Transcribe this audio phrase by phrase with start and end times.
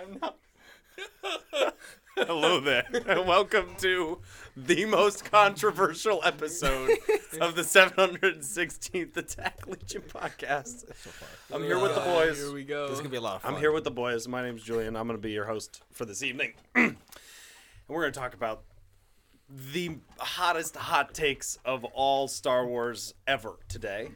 [0.00, 0.34] Is it time now?
[2.16, 4.18] Hello there, and welcome to
[4.56, 6.90] the most controversial episode
[7.40, 10.84] of the 716th Attack Legion podcast.
[11.52, 12.38] I'm here with the boys.
[12.38, 12.88] Here we go.
[12.88, 13.54] This is gonna be a lot of fun.
[13.54, 14.28] I'm here with the boys.
[14.28, 14.96] My name's Julian.
[14.96, 16.54] I'm going to be your host for this evening.
[16.74, 16.96] and
[17.88, 18.64] we're going to talk about
[19.48, 24.10] the hottest hot takes of all Star Wars ever today.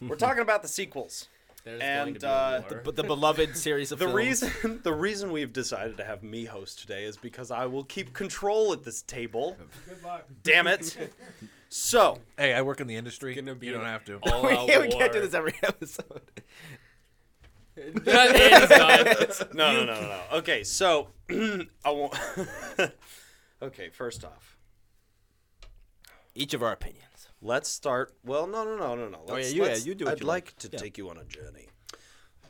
[0.00, 1.28] We're talking about the sequels.
[1.66, 2.92] There's going to And be uh, a war.
[2.92, 4.16] The beloved series of the films.
[4.16, 8.12] reason the reason we've decided to have me host today is because I will keep
[8.14, 9.56] control at this table.
[9.88, 10.26] Good luck.
[10.42, 11.12] Damn it.
[11.68, 13.34] So, Hey, I work in the industry.
[13.34, 14.18] Gonna be you don't have to.
[14.32, 16.22] all we, out we can't do this every episode.
[17.74, 20.20] That is no, no, no, no, no.
[20.34, 22.14] Okay, so I won't
[23.60, 24.56] Okay, first off,
[26.36, 27.02] Each of our opinions.
[27.40, 28.14] Let's start.
[28.24, 29.20] Well, no, no, no, no, no.
[29.28, 30.56] Oh, Let's, yeah, you- yeah, you do I'd you like like.
[30.58, 30.78] to Yeah.
[30.78, 31.68] take you on a journey.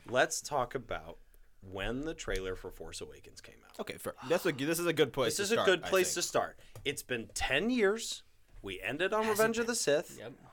[0.08, 1.18] Let's talk about
[1.60, 3.80] when the trailer for Force Awakens came out.
[3.80, 4.14] Okay, fair.
[4.28, 5.36] That's a this is a good place.
[5.36, 6.58] This is to a start, good place to start.
[6.84, 8.22] It's been 10 years.
[8.62, 10.16] We ended on Revenge of the Sith.
[10.18, 10.32] Yep.
[10.44, 10.50] Oh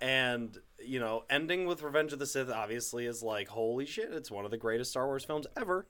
[0.00, 4.30] and, you know, ending with Revenge of the Sith obviously is like, holy shit, it's
[4.30, 5.86] one of the greatest Star Wars films ever.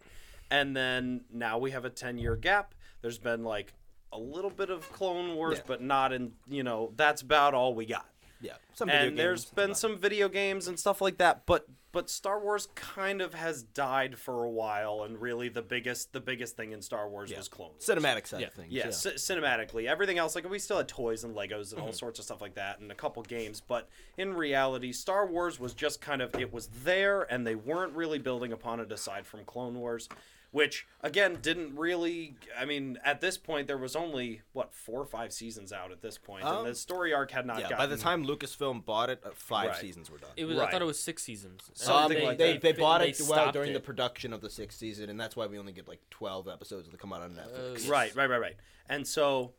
[0.50, 2.74] And then now we have a 10 year gap.
[3.02, 3.74] There's been like
[4.12, 5.64] a little bit of Clone Wars, Yeah.
[5.66, 8.06] but not in, you know, that's about all we got.
[8.40, 11.44] Yeah, some video And there's games, been but- some video games and stuff like that,
[11.46, 16.12] but but Star Wars kind of has died for a while and really the biggest
[16.12, 17.84] the biggest thing in Star Wars was Clone Wars.
[17.84, 18.46] cinematic side Yeah.
[18.46, 18.72] of things.
[18.72, 19.86] Yeah, c- cinematically.
[19.88, 21.94] Everything else, like we still had toys and Legos and all Mm-hmm.
[21.96, 23.60] sorts of stuff like that, and a couple games.
[23.60, 27.94] But in reality, Star Wars was just kind of it was there, and they weren't
[27.94, 30.08] really building upon it aside from Clone Wars,
[30.50, 32.36] which again didn't really.
[32.58, 36.00] I mean, at this point, there was only what four or five seasons out at
[36.00, 37.56] this point, Um, and the story arc had not.
[37.58, 37.62] yeah.
[37.64, 39.76] gotten, By the time Lucasfilm bought it, uh, five Right.
[39.80, 40.30] seasons were done.
[40.36, 40.58] It was.
[40.58, 41.64] I thought it was six seasons.
[41.68, 42.62] And Something Um, like they, that.
[42.62, 45.36] they bought they it well stopped during the production of the sixth season, and that's
[45.36, 47.86] why we only get like twelve episodes that come out on Netflix.
[47.86, 48.56] Uh, Right, right, right, right.
[48.88, 49.52] And so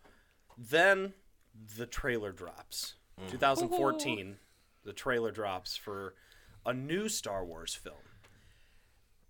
[0.58, 1.14] then
[1.78, 2.96] the trailer drops.
[3.30, 4.40] 2014,
[4.86, 6.16] the trailer drops for
[6.66, 7.98] a new Star Wars film.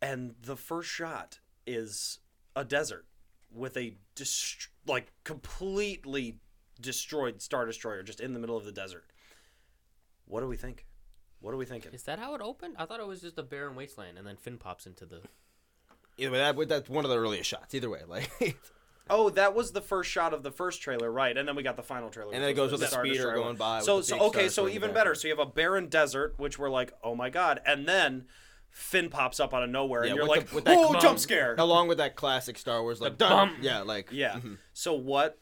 [0.01, 2.19] And the first shot is
[2.55, 3.05] a desert
[3.51, 6.39] with a dest- like completely
[6.81, 9.05] destroyed star destroyer just in the middle of the desert.
[10.25, 10.85] What do we think?
[11.39, 11.93] What are we thinking?
[11.93, 12.75] Is that how it opened?
[12.77, 15.21] I thought it was just a barren wasteland, and then Finn pops into the.
[16.17, 17.73] Either way, that, that's one of the earliest shots.
[17.73, 18.29] Either way, like,
[19.09, 21.35] Oh, that was the first shot of the first trailer, right?
[21.35, 22.33] And then we got the final trailer.
[22.33, 24.43] And then it goes with the Star speeder Destroyer going by So, so okay, so
[24.43, 25.15] Destroyer in the even better.
[25.15, 28.25] So you have a barren desert, which we're like, oh my god, and then
[28.71, 31.55] Finn pops up out of nowhere, yeah, and you're like, the- oh, jump scare.
[31.57, 33.57] along with that classic Star Wars, like, bum.
[33.61, 34.35] yeah, like, Yeah.
[34.39, 34.57] mhm.
[34.73, 35.37] So what?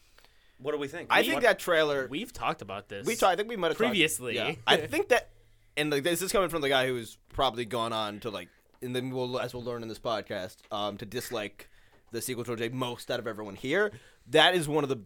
[0.59, 1.07] What do we think?
[1.11, 2.07] I What- think that trailer.
[2.09, 3.05] We've talked about this.
[3.05, 3.33] We talked.
[3.33, 4.35] I think we might have talked- Previously.
[4.35, 4.55] yeah.
[4.67, 5.29] I think that,
[5.75, 8.49] and like this is coming from the guy who's probably gone on to like,
[8.81, 11.69] and then we'll as we'll learn in this podcast, um, to dislike
[12.11, 13.91] the sequel trilogy most out of everyone here.
[14.27, 15.01] That is one of the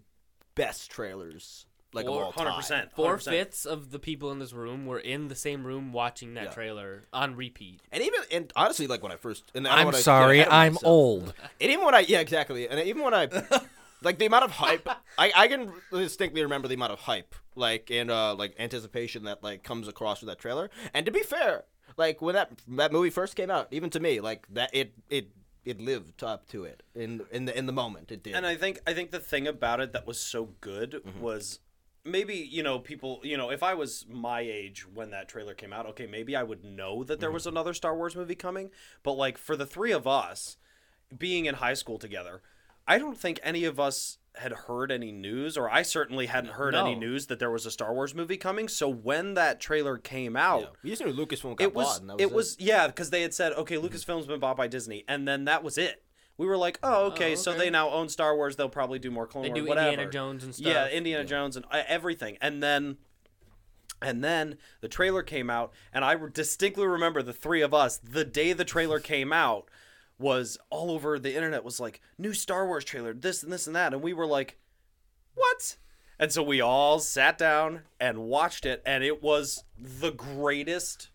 [0.56, 2.48] best trailers like of all time.
[2.62, 2.92] 100%.
[2.96, 3.24] Four 100%.
[3.30, 6.50] fifths of the people in this room were in the same room watching that Yeah.
[6.52, 7.82] trailer on repeat.
[7.92, 10.54] And even and honestly, like when I first, and I don't I'm sorry, ahead of
[10.54, 10.90] I'm myself.
[10.90, 11.34] old.
[11.60, 12.68] And even when I, yeah, exactly.
[12.70, 13.28] And even when I,
[14.04, 14.88] like the amount of hype,
[15.18, 19.44] I, I can distinctly remember the amount of hype, like and uh, like anticipation that
[19.44, 20.70] like comes across with that trailer.
[20.94, 21.66] And to be fair,
[21.98, 25.30] like when that that movie first came out, even to me, like that it it
[25.66, 28.12] it lived up to it in in the in the moment.
[28.12, 28.34] It did.
[28.34, 31.20] And I think I think the thing about it that was so good Mm-hmm.
[31.22, 31.60] was
[32.04, 35.74] maybe you know people you know if I was my age when that trailer came
[35.74, 37.34] out, okay, maybe I would know that there Mm-hmm.
[37.36, 38.70] was another Star Wars movie coming.
[39.04, 40.58] But like for the three of us
[41.18, 42.42] being in high school together,
[42.88, 46.74] I don't think any of us had heard any news, or I certainly hadn't heard
[46.74, 48.70] any news that there was a Star Wars movie coming.
[48.70, 50.68] So when that trailer came out, yeah.
[50.84, 53.10] we just knew Lucasfilm got it was, bought, and that was it was yeah because
[53.10, 56.02] they had said okay lucasfilm's been bought by disney and then that was it
[56.42, 59.12] we were like oh okay, Oh, so they now own star wars they'll probably do
[59.12, 60.68] more clone They wars do whatever Indiana Jones and stuff.
[60.68, 62.98] yeah indiana jones and uh, everything and then
[64.02, 68.26] And then the trailer came out, and I distinctly remember the three of us, the
[68.26, 69.70] day the trailer came out,
[70.18, 73.76] was all over the internet, was like, new Star Wars trailer, this and this and
[73.76, 73.94] that.
[73.94, 74.58] And we were like,
[75.36, 75.78] what?
[76.18, 81.11] And so we all sat down and watched it, and it was the greatest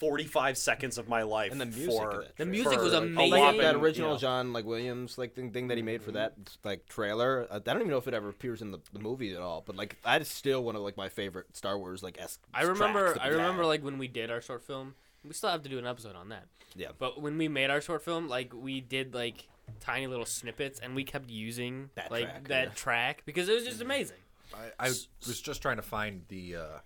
[0.00, 1.52] 45 seconds of my life.
[1.52, 2.36] And the music for, of.
[2.36, 3.30] The music for was a amazing.
[3.38, 6.32] Like that original know, John like Williams like thing, thing that he made for that
[6.64, 7.46] like trailer.
[7.50, 9.62] Uh, I don't even know if it ever appears in the, the movie at all.
[9.64, 12.40] But like that is still one of like my favorite Star Wars like esque.
[12.52, 13.16] I remember.
[13.20, 13.68] I remember had.
[13.68, 14.94] like when we did our short film.
[15.22, 16.46] We still have to do an episode on that.
[16.74, 16.88] Yeah.
[16.98, 19.48] But when we made our short film, like we did like
[19.80, 22.74] tiny little snippets, and we kept using That like track, that yeah.
[22.74, 24.16] track because it was just amazing.
[24.54, 25.08] I, I was
[25.42, 26.78] just trying to find the uh,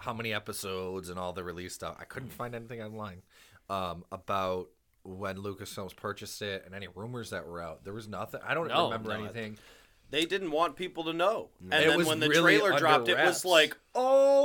[0.00, 1.96] how many episodes and all the release stuff.
[2.00, 3.22] I couldn't find anything online
[3.70, 4.68] um, about
[5.04, 7.84] when Lucasfilms purchased it and any rumors that were out.
[7.84, 8.40] There was nothing.
[8.46, 9.58] I don't No, remember no, I- anything.
[10.10, 11.50] They didn't want people to know.
[11.70, 13.44] And It then was when the really trailer under dropped, it was wraps.
[13.44, 13.76] like,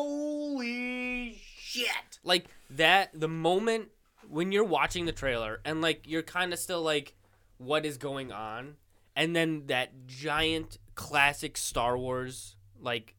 [0.03, 2.19] holy shit.
[2.23, 3.89] Like that, the moment
[4.29, 7.15] when you're watching the trailer and like you're kind of still like,
[7.57, 8.75] what is going on?
[9.15, 13.15] And then that giant classic Star Wars like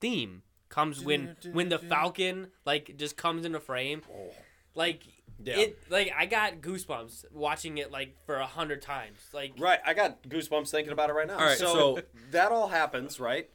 [0.00, 4.00] theme comes when when the Falcon like just comes into frame.
[4.10, 4.30] Oh.
[4.74, 5.02] Like
[5.42, 5.58] Yeah.
[5.58, 9.18] it, like I got goosebumps watching it like for a hundred times.
[9.34, 11.34] Like Right, I got goosebumps thinking about it right now.
[11.34, 13.50] All right, so, so- that all happens, right?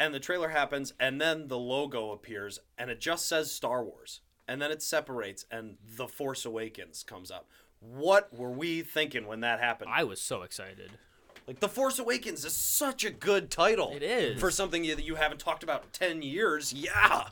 [0.00, 4.22] And the trailer happens, and then the logo appears, and it just says Star Wars,
[4.48, 7.48] and then it separates, and The Force Awakens comes up.
[7.78, 9.90] What were we thinking when that happened?
[9.94, 10.98] I was so excited.
[11.46, 13.92] Like The Force Awakens is such a good title.
[13.94, 14.40] It is.
[14.40, 16.72] for something that you haven't talked about in ten years.
[16.72, 17.28] Yeah,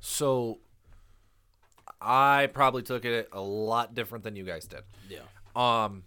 [0.00, 0.58] So
[2.00, 4.82] I probably took it a lot different than you guys did.
[5.08, 5.20] Yeah.
[5.56, 6.04] Um,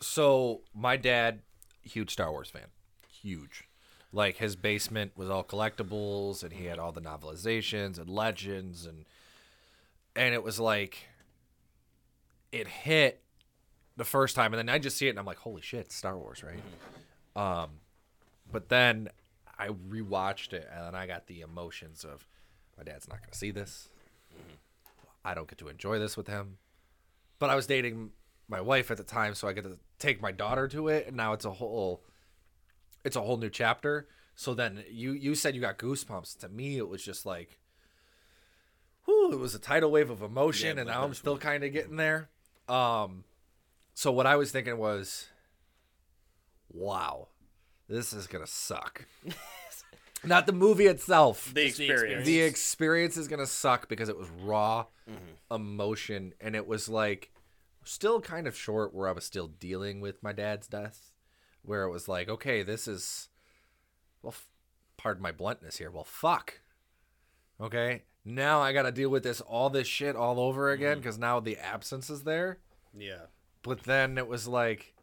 [0.00, 1.40] so my dad,
[1.82, 2.66] huge Star Wars fan,
[3.08, 3.64] huge.
[4.12, 9.04] Like his basement was all collectibles, and he had all the novelizations and legends, and
[10.16, 11.06] and it was like
[12.52, 13.22] it hit
[14.00, 16.16] the first time, and then I just see it, and I'm like, holy shit, Star
[16.16, 16.62] Wars, right?
[17.36, 17.70] Um,
[18.50, 19.10] but then
[19.58, 22.26] I rewatched it, and then I got the emotions of
[22.78, 23.90] my dad's not going to see this.
[25.22, 26.56] I don't get to enjoy this with him.
[27.38, 28.12] But I was dating
[28.48, 31.16] my wife at the time, so I get to take my daughter to it, and
[31.16, 32.02] now it's a whole,
[33.04, 34.08] it's a whole new chapter.
[34.34, 36.38] So then you you said you got goosebumps.
[36.38, 37.58] To me, it was just like,
[39.04, 41.72] whew, it was a tidal wave of emotion, Yeah, and now I'm still kind of
[41.74, 42.30] getting there.
[42.66, 43.24] Um,
[43.94, 45.26] so what I was thinking was,
[46.72, 47.28] wow,
[47.88, 49.06] this is gonna suck.
[50.24, 51.50] Not the movie itself.
[51.54, 52.26] the experience.
[52.26, 55.54] The experience is gonna suck because it was raw Mm-hmm.
[55.54, 57.32] emotion, and it was like
[57.84, 61.10] still kind of short where I was still dealing with my dad's death,
[61.62, 63.28] where it was like, okay, this is,
[64.22, 64.46] well, f-
[64.96, 65.90] pardon my bluntness here.
[65.90, 66.60] Well, fuck.
[67.60, 71.00] Okay, now I got to deal with this all this shit all over again Mm-hmm.
[71.00, 72.58] because now the absence is there.
[72.96, 73.22] yeah.
[73.62, 74.94] But then it was like,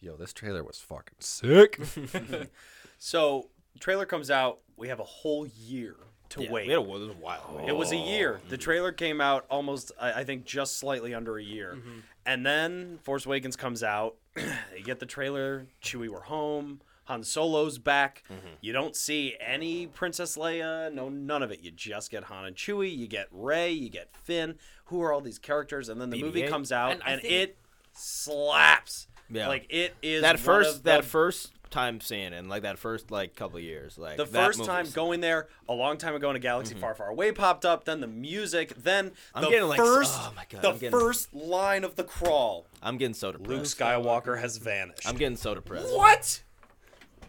[0.00, 1.80] yo, this trailer was fucking sick.
[2.98, 4.60] So trailer comes out.
[4.76, 5.96] We have a whole year
[6.30, 6.66] to Yeah, wait.
[6.66, 7.54] we had a, it was a while.
[7.58, 7.68] wait.
[7.68, 8.40] It was a year.
[8.48, 11.74] The trailer came out almost, I I think, just slightly under a year.
[11.76, 11.98] Mm-hmm.
[12.24, 14.16] And then Force Awakens comes out.
[14.36, 15.66] you get the trailer.
[15.82, 16.80] Chewie, we're home.
[17.04, 18.24] Han Solo's back.
[18.28, 18.46] Mm-hmm.
[18.62, 20.92] You don't see any Princess Leia.
[20.92, 21.60] No, none of it.
[21.60, 22.96] You just get Han and Chewie.
[22.96, 23.70] You get Rey.
[23.70, 24.56] You get Finn.
[24.86, 25.88] Who are all these characters?
[25.88, 26.48] And then the movie BB-8.
[26.48, 27.58] comes out, And I and, think- it
[27.96, 29.08] slaps.
[29.28, 29.48] Yeah.
[29.48, 33.34] Like it is that first that first time seeing it, and like that first like
[33.34, 36.74] couple years, like the first time going there, a long time ago in a galaxy
[36.74, 36.80] mm-hmm.
[36.80, 37.84] far, far away popped up.
[37.84, 38.74] Then the music.
[38.76, 42.04] Then I'm the getting, like, first, oh my God, the getting- first line of the
[42.04, 42.66] crawl.
[42.82, 43.50] I'm getting so depressed.
[43.50, 45.08] Luke Skywalker has vanished.
[45.08, 45.94] I'm getting so depressed.
[45.94, 46.42] what?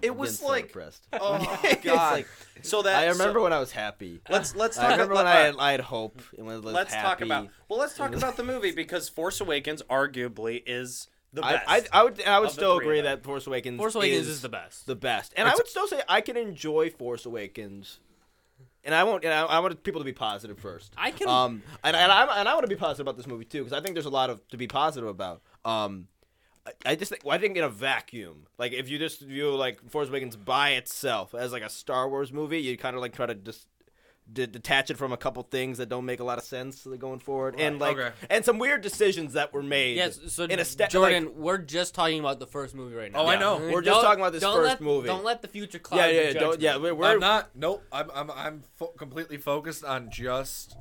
[0.01, 1.07] It was like, depressed.
[1.13, 2.11] oh my god.
[2.13, 2.27] like-
[2.61, 4.19] so that I remember so- when I was happy.
[4.29, 6.21] let's let's I talk remember about, when I had, I had hope.
[6.37, 9.39] And when I was let's talk about well, let's talk about the movie because Force
[9.41, 11.63] Awakens arguably is the best.
[11.67, 14.49] I, I would I would still agree that Force Awakens Force Awakens is, is the
[14.49, 14.85] best.
[14.87, 17.99] the best, and I would still say I can enjoy Force Awakens.
[18.83, 19.25] And I won't.
[19.25, 20.93] And I, I want people to be positive first.
[20.97, 21.61] I can- Um.
[21.83, 23.81] And, and I and I want to be positive about this movie too because I
[23.81, 25.41] think there's a lot of to be positive about.
[25.65, 26.07] Um.
[26.67, 29.55] I- I just think well, I think in a vacuum, like if you just view
[29.55, 33.13] like Force Awakens by itself as like a Star Wars movie, you kind of like
[33.15, 33.67] try to just
[34.31, 37.19] de- detach it from a couple things that don't make a lot of sense going
[37.19, 38.11] forward, and like okay.
[38.29, 39.95] and some weird decisions that were made.
[39.95, 43.11] Yes, so in a sta- Jordan, like- we're just talking about the first movie right
[43.11, 43.19] now.
[43.21, 43.57] Oh, I know.
[43.57, 45.07] We're just Don't- talking about this don't first let- movie.
[45.07, 46.77] Don't let the future cloud yeah, yeah, your yeah, don't, yeah.
[46.77, 47.49] We're, we're I'm not.
[47.55, 47.83] Nope.
[47.91, 48.11] I'm.
[48.13, 48.29] I'm.
[48.31, 50.75] I'm fo- completely focused on just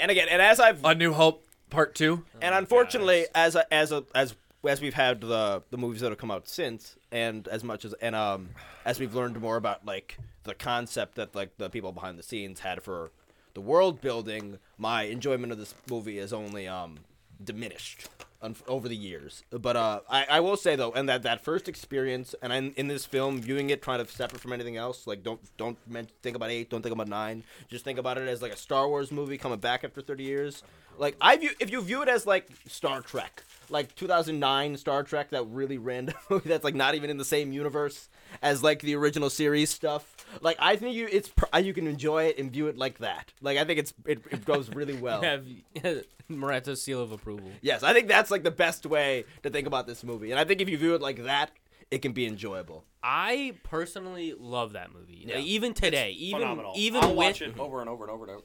[0.00, 2.24] and again, and as I've A New Hope Part Two.
[2.40, 4.34] and unfortunately, oh as a, as a, as
[4.66, 7.94] as we've had the the movies that have come out since, and as much as
[7.94, 8.50] and um
[8.84, 12.60] as we've learned more about like the concept that like the people behind the scenes
[12.60, 13.10] had for
[13.54, 16.98] the world building, my enjoyment of this movie is only um
[17.42, 18.08] diminished
[18.42, 19.44] un- over the years.
[19.50, 22.88] But uh, I, I will say though, and that that first experience, and in, in
[22.88, 25.78] this film, viewing it, trying to separate from anything else, like don't don't
[26.22, 28.88] think about eight, don't think about nine, just think about it as like a Star
[28.88, 30.62] Wars movie coming back after thirty years.
[30.98, 35.30] Like I view, if you view it as like Star Trek, like 2009 Star Trek,
[35.30, 38.08] that really random movie that's like not even in the same universe
[38.42, 40.16] as like the original series stuff.
[40.40, 43.32] Like I think you, it's pr- you can enjoy it and view it like that.
[43.40, 45.22] Like I think it's it, it goes really well.
[45.22, 45.46] Have
[46.28, 47.50] Morato's seal of approval.
[47.62, 50.30] Yes, I think that's like the best way to think about this movie.
[50.30, 51.50] And I think if you view it like that,
[51.90, 52.84] it can be enjoyable.
[53.02, 55.24] I personally love that movie.
[55.26, 55.36] Yeah.
[55.36, 56.72] Like, even today, even Phenomenal.
[56.76, 58.42] even I'll with watch it over and over and over and over.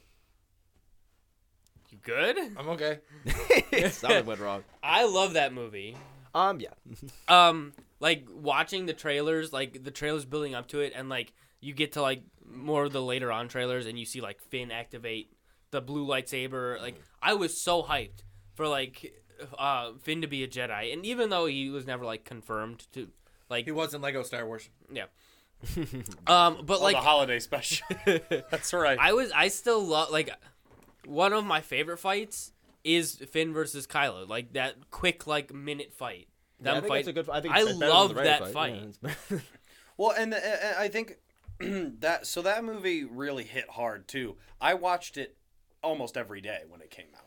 [2.08, 2.38] You good.
[2.58, 3.00] I'm okay.
[3.90, 4.64] Something went wrong.
[4.82, 5.96] I love that movie.
[6.36, 6.70] Um, yeah.
[7.28, 11.74] Um, like watching the trailers, like the trailers building up to it, and like you
[11.74, 15.32] get to like more of the later on trailers, and you see like Finn activate
[15.72, 16.80] the blue lightsaber.
[16.82, 18.24] Like I was so hyped
[18.56, 19.14] for like
[19.58, 23.08] uh Finn to be a Jedi, and even though he was never like confirmed to
[23.50, 24.70] like He was in Lego Star Wars.
[24.92, 25.06] yeah.
[26.28, 27.88] um, but Oh, like the holiday special.
[28.06, 28.98] That's right.
[29.00, 30.30] I was I still love like
[31.06, 32.52] one of my favorite fights
[32.84, 34.28] is Finn versus Kylo.
[34.28, 36.28] Like that quick like minute fight.
[36.60, 37.00] Yeah, Them I think fight.
[37.00, 37.30] it's a good.
[37.30, 38.74] I think I it's love that Yeah, fight.
[39.04, 39.42] it's-
[39.98, 41.18] Well, and, uh, uh, I think
[41.60, 44.38] that so that movie really hit hard too.
[44.60, 45.38] I watched it
[45.84, 47.20] almost every day when it came out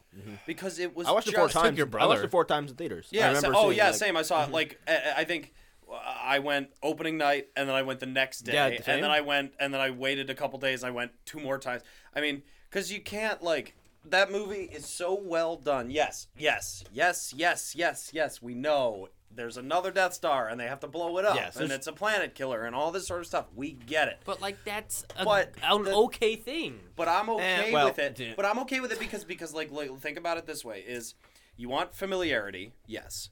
[0.46, 1.06] because it was.
[1.06, 1.76] I watched it four times.
[1.78, 3.08] your I watched it four times in theaters.
[3.12, 3.26] I Yeah.
[3.28, 4.16] remember so- oh yeah, like- same.
[4.16, 5.52] I saw it like I I think
[5.90, 9.02] uh, I went opening night and then I went the next day Yeah, the and
[9.04, 10.82] then I went and then I waited a couple days.
[10.82, 11.82] I went two more times.
[12.14, 15.90] I mean, because you can't like that movie is so well done.
[15.90, 18.40] Yes, yes, yes, yes, yes, yes.
[18.42, 21.68] We know there's another Death Star and they have to blow it up Yes, and
[21.68, 23.46] there's- it's a planet killer and all this sort of stuff.
[23.54, 24.18] We get it.
[24.24, 26.78] But like that's a, But an the- okay thing.
[26.94, 28.14] But I'm okay Eh, well, with it.
[28.14, 30.80] d- But I'm okay with it because because like, like think about it this way:
[30.86, 31.14] is
[31.56, 33.30] you want familiarity, yes,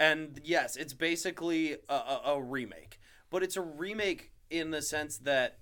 [0.00, 2.98] and yes, it's basically a, a, a remake,
[3.30, 5.58] but it's a remake in the sense that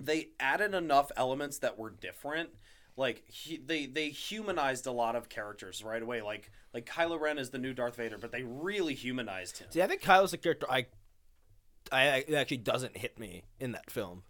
[0.00, 2.50] they added enough elements that were different.
[2.96, 6.22] Like he, they they humanized a lot of characters right away.
[6.22, 9.68] Like like Kylo Ren is the new Darth Vader, but they really humanized him.
[9.70, 10.86] See, I think Kylo's a character I,
[11.90, 14.22] I it actually doesn't hit me in that film.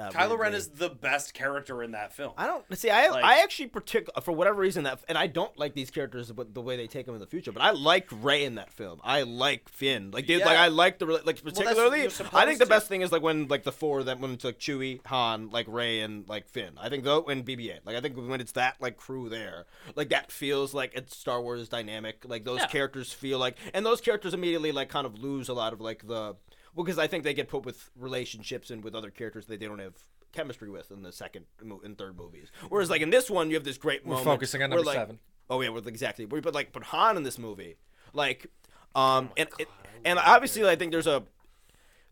[0.00, 2.32] Uh, Kylo Ren is the best character in that film.
[2.38, 2.88] I don't see.
[2.90, 6.32] I Like- I actually partic for whatever reason that, and I don't like these characters,
[6.32, 7.52] but the way they take them in the future.
[7.52, 9.00] But I like Rey in that film.
[9.04, 10.10] I like Finn.
[10.10, 12.00] Like, dude, like I like the like particularly.
[12.02, 12.68] you're I think the to.
[12.70, 15.66] best thing is like when like the four that when it's like Chewie, Han, like
[15.68, 16.74] Rey, and like Finn.
[16.80, 17.80] I think though and BB-8.
[17.84, 19.66] Like I think when it's that like crew there,
[19.96, 22.24] like that feels like it's Star Wars dynamic.
[22.26, 22.66] Like those Yeah.
[22.68, 26.06] characters feel like, and those characters immediately like kind of lose a lot of like
[26.06, 26.36] the.
[26.74, 29.66] Well, because I think they get put with relationships and with other characters that they
[29.66, 29.94] don't have
[30.32, 32.52] chemistry with in the second mo- and third movies.
[32.68, 34.24] Whereas like in this one, you have this great We're moment.
[34.26, 35.18] focusing on where, number like- seven.
[35.48, 36.26] Oh yeah, well, exactly.
[36.26, 37.76] But but, like but Han in this movie,
[38.12, 38.46] like,
[38.94, 39.68] um, and it,
[40.04, 41.24] and obviously I think there's a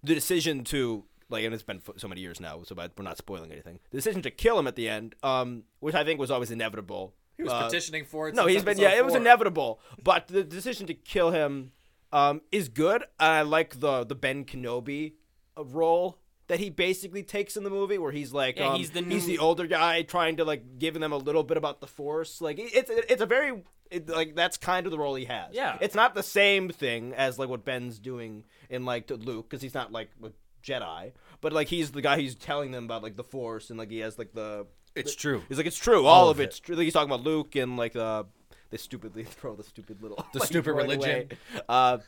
[0.03, 3.53] the decision to like, and it's been so many years now, so we're not spoiling
[3.53, 3.79] anything.
[3.91, 7.15] The decision to kill him at the end, um, which I think was always inevitable.
[7.37, 8.35] He was Uh, petitioning for it.
[8.35, 9.79] no, he's been episode yeah, it was inevitable.
[10.03, 11.71] But the decision to kill him
[12.13, 13.05] um, is good.
[13.19, 15.15] I like the the Ben Kenobi
[15.57, 18.91] uh, role that he basically takes in the movie, where he's like, Yeah, um, he's
[18.91, 21.87] the he's the older guy trying to like giving them a little bit about the
[21.87, 22.41] Force.
[22.41, 25.55] Like it's it's a very it, like that's kind of the role he has.
[25.55, 25.79] Yeah.
[25.81, 29.63] it's not the same thing as like what Ben's doing in like to Luke because
[29.63, 30.31] he's not like a
[30.63, 33.91] Jedi, but like he's the guy who's telling them about like the Force and like
[33.91, 35.43] he has like the It's true.
[35.49, 36.07] He's like, it's true.
[36.07, 36.77] All, All of of it's true.
[36.77, 38.25] Like, he's talking about Luke and like uh,
[38.71, 41.31] they stupidly throw the stupid little The stupid religion.
[41.69, 41.99] Uh,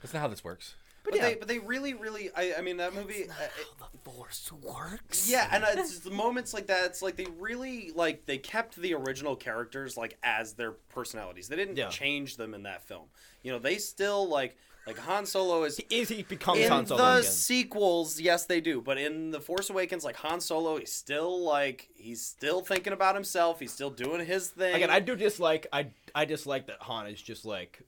[0.00, 0.74] That's not how this works.
[1.04, 1.22] But, yeah.
[1.22, 3.24] they but they really really I, I mean that movie.
[3.28, 5.30] uh, it- The Force works.
[5.30, 6.84] Yeah, and it's just the moments like that.
[6.86, 11.46] It's like they really like they kept the original characters like as their personalities.
[11.48, 11.88] They didn't Yeah.
[11.90, 13.04] change them in that film.
[13.44, 15.80] You know, they still like like Han Solo is.
[15.90, 17.30] is he becomes In Han Solo the again?
[17.30, 18.80] sequels, yes, they do.
[18.80, 23.14] But in the Force Awakens, like Han Solo, he's still like he's still thinking about
[23.14, 23.58] himself.
[23.60, 24.74] He's still doing his thing.
[24.74, 25.66] Again, I do dislike.
[25.72, 27.82] I I dislike that Han is just like.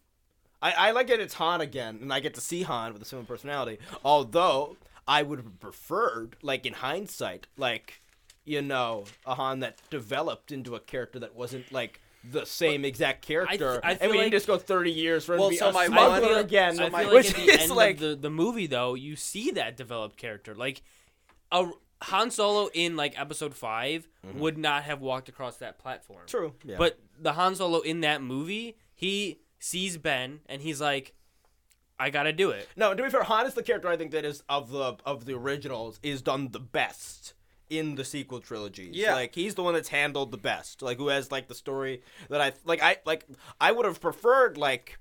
[0.61, 3.05] I, I like that it's Han again, and I get to see Han with a
[3.05, 3.78] similar personality.
[4.05, 4.76] Although
[5.07, 8.00] I would have preferred, like in hindsight, like
[8.45, 13.23] you know, a Han that developed into a character that wasn't like the same exact
[13.26, 15.54] character, I and feel we like- didn't just go thirty years for him Well, to
[15.54, 17.52] be so a my smuggler one- again, so I my- feel which like at the
[17.52, 20.54] is end like of the, the movie though, you see that developed character.
[20.54, 20.82] Like
[21.52, 21.68] a
[22.02, 26.18] Han Solo in like episode 5 would not have walked across that platform.
[26.26, 26.26] Mm-hmm.
[26.38, 26.76] true, yeah.
[26.78, 31.14] But the Han Solo in that movie, he sees Ben and he's like,
[31.99, 32.68] I gotta do it.
[32.76, 35.25] No, to be fair, Han is the character I think that is of the of
[35.25, 37.35] the originals is done the best
[37.71, 38.91] in the sequel trilogy.
[38.93, 39.15] Yeah.
[39.15, 40.83] like he's the one that's handled the best.
[40.83, 42.83] Like who has like the story that I like.
[42.83, 43.27] I like.
[43.61, 44.99] I would have preferred like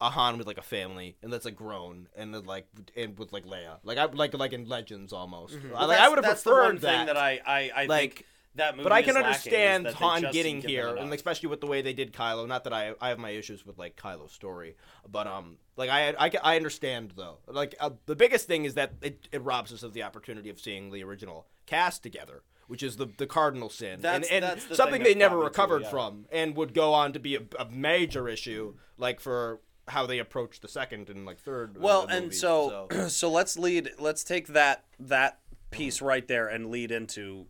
[0.00, 3.32] a Han with like a family and that's like grown and then like and with
[3.32, 3.78] like Leia.
[3.84, 5.56] Like I like like in Legends almost.
[5.72, 6.96] Well, like I would have preferred the one that.
[6.98, 8.26] thing that I I, I Like, think
[8.56, 11.92] that movie but I can understand Han getting here, and especially with the way they
[11.92, 12.48] did Kylo.
[12.48, 14.74] Not that I I have my issues with like Kylo's story,
[15.08, 17.38] but um, like I I, I understand though.
[17.46, 20.58] Like uh, the biggest thing is that it, it robs us of the opportunity of
[20.58, 24.66] seeing the original cast together, which is the the cardinal sin, That's- and, and that's
[24.66, 25.90] the something they never brought me to it, recovered yeah.
[25.90, 30.18] from, and would go on to be a, a major issue, like for how they
[30.18, 31.76] approached the second and like third.
[31.80, 33.90] Well, and movies, so so let's lead.
[33.98, 35.38] Let's take that that
[35.70, 37.46] piece right there and lead into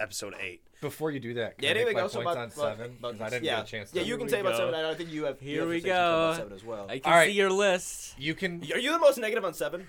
[0.00, 0.62] episode eight.
[0.80, 2.96] Before you do that, can Yeah, I make anything my else about, on about- seven?
[3.00, 3.56] about- I didn't yeah.
[3.56, 3.90] get a chance.
[3.92, 4.58] Yeah, you can we say about go.
[4.58, 4.74] seven.
[4.74, 5.42] and I think you have.
[5.42, 6.36] you Here have we to say about go.
[6.38, 6.86] Seven as well.
[6.88, 7.26] I can All right.
[7.30, 8.14] see your list.
[8.18, 9.88] You can Are you the most negative on seven?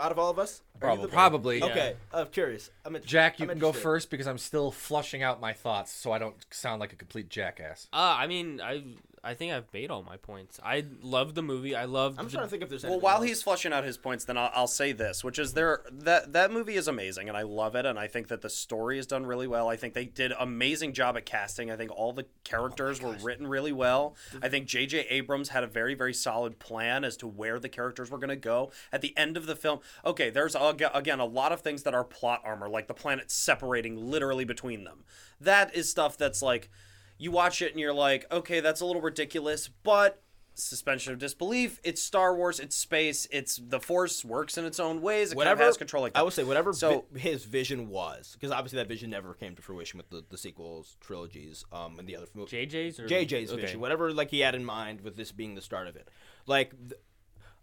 [0.00, 0.60] Out of all of us?
[0.82, 1.62] Are you the- probably.
[1.62, 2.70] Okay, I'm curious.
[2.84, 3.82] I'm in- Jack, you I'm can go interested.
[3.82, 7.28] first because I'm still flushing out my thoughts, so I don't sound like a complete
[7.30, 7.88] jackass.
[7.92, 8.84] Uh, I mean, I
[9.22, 10.60] I think I've made all my points.
[10.64, 11.74] I love the movie.
[11.74, 12.16] I love.
[12.18, 12.84] I'm trying to think if there's.
[12.84, 13.26] Well, while else.
[13.26, 16.52] he's flushing out his points, then I'll, I'll say this, which is there that that
[16.52, 19.26] movie is amazing, and I love it, and I think that the story is done
[19.26, 19.68] really well.
[19.68, 21.70] I think they did amazing job at casting.
[21.70, 24.16] I think all the characters oh were written really well.
[24.42, 25.06] I think J.J.
[25.08, 28.36] Abrams had a very very solid plan as to where the characters were going to
[28.36, 29.80] go at the end of the film.
[30.04, 30.56] Okay, there's
[30.94, 34.84] again a lot of things that are plot armor, like the planet separating literally between
[34.84, 35.04] them.
[35.40, 36.70] That is stuff that's like
[37.18, 40.22] you watch it and you're like, okay, that's a little ridiculous, but
[40.54, 41.80] suspension of disbelief.
[41.84, 42.58] It's Star Wars.
[42.58, 43.28] It's space.
[43.30, 45.30] It's the Force works in its own ways.
[45.32, 46.18] It whatever kind of has control like that.
[46.20, 49.54] I would say whatever So- vi- his vision was, because obviously that vision never came
[49.54, 52.52] to fruition with the, the sequels, trilogies, um, and the other movies.
[52.52, 53.62] JJ's or JJ's okay.
[53.62, 56.08] vision, whatever like he had in mind with this being the start of it.
[56.46, 57.00] Like, th-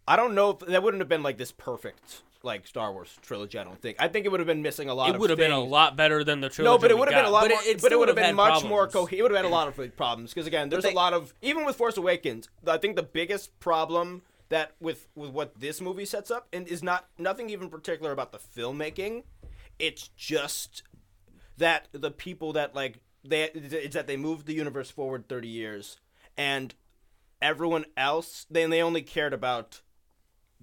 [0.08, 3.58] I don't know if that wouldn't have been like this perfect like Star Wars trilogy.
[3.58, 3.98] I don't think.
[4.00, 5.10] I think it would have been missing a lot.
[5.10, 6.72] Of It would have been a lot better than the trilogy.
[6.76, 7.62] No, but it would have been a lot But more.
[7.62, 8.94] it, it but it would have been had much more problems.
[8.94, 9.20] coherent.
[9.20, 11.34] It would have had a lot of problems because again, there's they- a lot of
[11.42, 12.50] even with Force Awakens.
[12.68, 16.84] I think the biggest problem that with with what this movie sets up and is
[16.84, 19.24] not nothing even particular about the filmmaking.
[19.80, 20.84] It's just
[21.58, 25.98] that the people that like they it's that they moved the universe forward 30 years
[26.38, 26.76] and
[27.42, 29.82] everyone else then they only cared about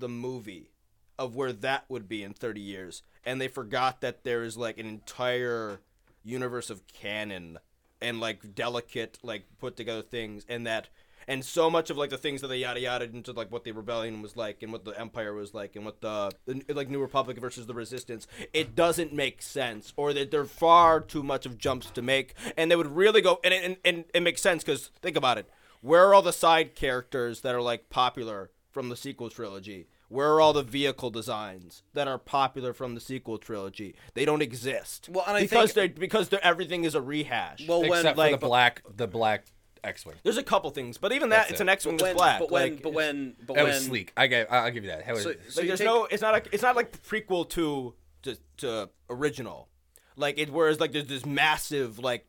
[0.02, 0.72] the movie
[1.16, 4.76] of where that would be in 30 years and they forgot that there is like
[4.78, 5.78] an entire
[6.24, 7.56] universe of canon
[8.00, 10.88] and like delicate like put together things and that
[11.28, 13.70] and so much of like the things that they yada yada into like what the
[13.70, 16.32] rebellion was like and what the empire was like and what the,
[16.74, 21.22] like new republic versus the resistance it doesn't make sense or that they're far too
[21.22, 24.42] much of jumps to make and they would really go and and, and it makes
[24.42, 25.48] sense because think about it.
[25.80, 30.32] Where are all the side characters that are like popular from the sequel trilogy where
[30.34, 33.94] are all the vehicle designs that are popular from the sequel trilogy?
[34.14, 35.08] They don't exist.
[35.10, 37.66] Well, and I because think- they because they're, everything is a rehash.
[37.66, 39.44] well, when Except like- for the black, the black
[39.84, 40.14] X-wing.
[40.22, 41.64] there's a couple things, but even that That's it's it.
[41.64, 42.38] an X-wing when, that's black.
[42.38, 44.12] but when like, but when but That when was sleek.
[44.16, 45.04] I gave, I'll give you that.
[45.06, 47.02] That was- So, so like you there's take- no it's not like it's not like
[47.02, 49.68] prequel to to, to original
[50.14, 52.24] like it whereas like there's this massive like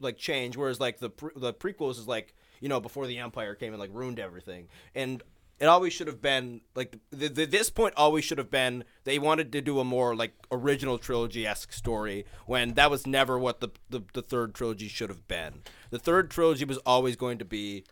[0.00, 3.54] like change whereas like the pre- the prequels is like you know before the empire
[3.54, 5.22] came and like ruined everything and
[5.60, 9.18] it always should have been like the, the, this point always should have been they
[9.18, 13.68] wanted to do a more like original trilogy-esque story when that was never what the,
[13.90, 17.84] the the third trilogy should have been the third trilogy was always going to be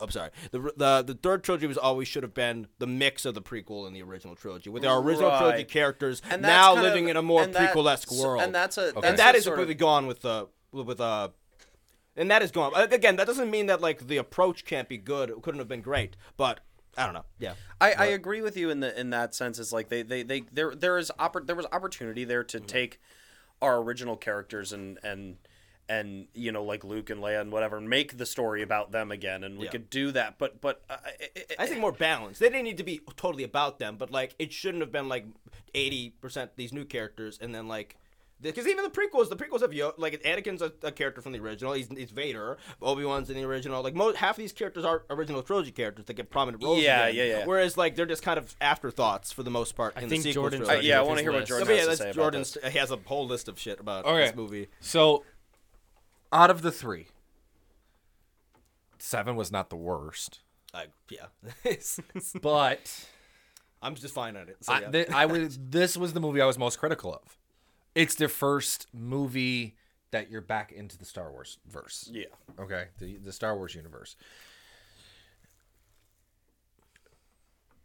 [0.00, 0.30] I'm sorry.
[0.50, 3.86] The, the the third trilogy was always should have been the mix of the prequel
[3.86, 7.22] and the original trilogy, with our original trilogy characters And now living of- in a
[7.22, 8.42] more and prequel-esque so- world.
[8.42, 8.92] and that's a Okay.
[8.94, 11.28] that's and that a is sort of- completely gone with the with uh,
[12.16, 12.72] and that is gone.
[12.74, 15.30] Again, that doesn't mean that like the approach can't be good.
[15.30, 16.60] It couldn't have been great, but
[16.96, 17.24] I don't know.
[17.38, 17.54] Yeah.
[17.80, 19.58] I, I agree with you in the in that sense.
[19.58, 23.00] It's like they they, they there there is oppor- there was opportunity there to take
[23.60, 25.36] our original characters and and
[25.88, 29.10] and you know like Luke and Leia and whatever and make the story about them
[29.10, 29.70] again and we Yeah.
[29.72, 30.38] could do that.
[30.38, 32.40] But but uh, it, I think more balanced.
[32.40, 35.24] They didn't need to be totally about them, but like it shouldn't have been like
[35.74, 37.96] eighty percent these new characters, and then like
[38.42, 41.38] because even the prequels, the prequels have Yo- like Anakin's a, a character from the
[41.38, 41.72] original.
[41.72, 42.58] He's, he's Vader.
[42.82, 43.82] Obi Wan's in the original.
[43.82, 46.82] Like most half of these characters are original trilogy characters that get prominent roles.
[46.82, 47.16] Yeah, again.
[47.28, 47.46] yeah, yeah.
[47.46, 50.50] Whereas like they're just kind of afterthoughts for the most part in think the sequel
[50.50, 51.48] Jordan's Uh, yeah, I want to his hear what list.
[51.48, 52.52] Jordan but yeah, has to that's say about Jordan's.
[52.62, 52.72] this.
[52.72, 54.26] He has a whole list of shit about Okay.
[54.26, 54.68] this movie.
[54.80, 55.24] So,
[56.32, 57.06] out of the three,
[58.98, 60.40] seven was not the worst,
[60.74, 61.26] I, yeah,
[62.42, 63.06] but
[63.82, 64.56] I'm just fine at it.
[64.62, 65.58] So, I, th- I was.
[65.60, 67.38] This was the movie I was most critical of.
[67.94, 69.76] It's the first movie
[70.10, 72.08] that you're back into the Star Wars verse.
[72.12, 72.26] Yeah.
[72.58, 74.16] Okay, the the Star Wars universe.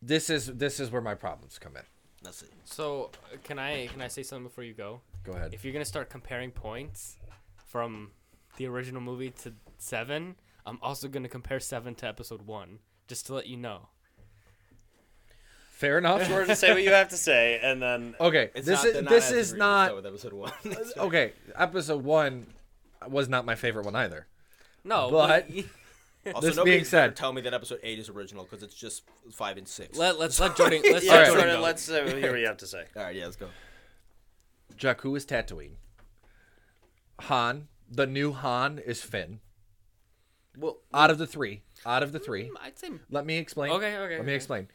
[0.01, 1.83] this is this is where my problems come in.
[2.23, 2.47] Let's see.
[2.65, 5.01] So uh, can I can I say something before you go?
[5.23, 5.53] Go ahead.
[5.53, 7.17] If you're gonna start comparing points
[7.67, 8.11] from
[8.57, 13.33] the original movie to seven, I'm also gonna compare seven to episode one, just to
[13.33, 13.89] let you know.
[15.77, 16.25] Fair enough.
[16.25, 18.93] Sure to say what you have to say, and then Okay, It's this not- is
[18.93, 20.51] they're this is not episode one.
[20.97, 21.33] okay.
[21.55, 22.47] Episode one
[23.07, 24.25] was not my favorite one either.
[24.83, 25.47] No, But-
[26.33, 29.55] Also, This being said- tell me that episode eight is original because it's just five
[29.57, 29.95] and six.
[29.97, 32.57] let let's let Jordan let's yeah, let Jordan Jordan, let's uh, hear what you have
[32.57, 32.83] to say.
[32.95, 33.47] All right, yeah, let's go.
[34.75, 35.75] Jakku is Tatooine.
[37.21, 39.39] Han, the new Han is Finn.
[40.57, 43.71] Well, Out of the three, out of the three, I'd say let me explain.
[43.73, 44.35] Okay, okay, Let me okay.
[44.35, 44.67] explain.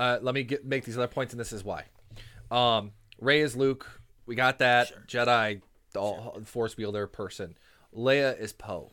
[0.00, 1.84] Uh, let me get make these other points, and this is why.
[2.50, 4.00] Um, Rey is Luke.
[4.24, 5.60] We got that Jedi,
[5.94, 7.58] all Force wielder person.
[7.94, 8.92] Leia is Poe.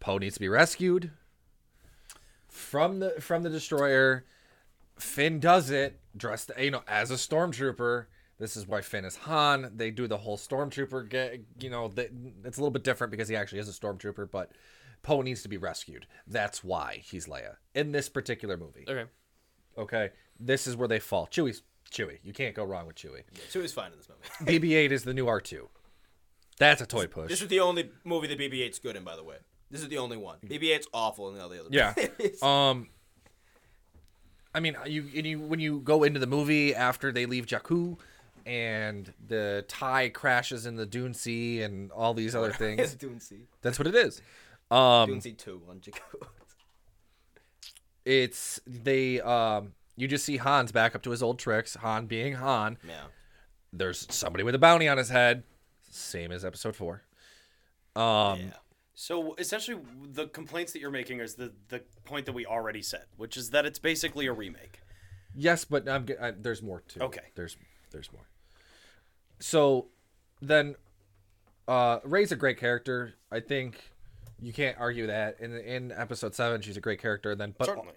[0.00, 1.12] Poe needs to be rescued
[2.48, 4.24] from the from the destroyer.
[4.98, 8.06] Finn does it dressed, you know, as a stormtrooper.
[8.40, 9.70] This is why Finn is Han.
[9.76, 12.10] They do the whole stormtrooper get, you know, the,
[12.44, 14.50] it's a little bit different because he actually is a stormtrooper, but
[15.02, 16.06] Poe needs to be rescued.
[16.26, 18.84] That's why he's Leia in this particular movie.
[18.88, 19.04] okay.
[19.78, 21.26] Okay, this is where they fall.
[21.28, 22.18] Chewie's Chewie.
[22.22, 23.22] You can't go wrong with Chewie.
[23.50, 24.58] Chewie's fine in this movie.
[24.60, 25.62] BB-8 is the new R2.
[26.58, 27.30] That's a toy push.
[27.30, 29.36] This is the only movie that BB-8's good in, by the way.
[29.70, 30.36] This is the only one.
[30.44, 31.68] BB-8's awful in all the other.
[31.70, 31.94] Yeah.
[32.46, 32.88] Um.
[34.54, 37.96] I mean, you, and you when you go into the movie after they leave Jakku,
[38.44, 42.94] and the tie crashes in the Dune Sea and all these other It's things.
[42.94, 43.46] Dune Sea.
[43.62, 44.20] That's what it is.
[44.72, 46.26] Um, Dune Sea two on Jakku.
[48.04, 51.74] it's they um you just see Han's back up to his old tricks.
[51.76, 52.78] Han being Han.
[52.86, 53.04] yeah.
[53.72, 55.44] There's somebody with a bounty on his head,
[55.90, 57.02] same as episode four.
[57.96, 58.50] Um, yeah.
[58.94, 59.80] So essentially,
[60.12, 63.50] the complaints that you're making is the the point that we already said, which is
[63.50, 64.80] that it's basically a remake.
[65.34, 67.00] Yes, but I'm, I, there's more too.
[67.00, 67.22] Okay.
[67.34, 67.56] There's
[67.90, 68.28] there's more.
[69.40, 69.88] So
[70.40, 70.76] then,
[71.66, 73.14] uh, Rey's a great character.
[73.30, 73.91] I think
[74.42, 75.40] you can't argue that.
[75.40, 77.34] In in episode seven, she's a great character.
[77.34, 77.94] Then, but Certainly.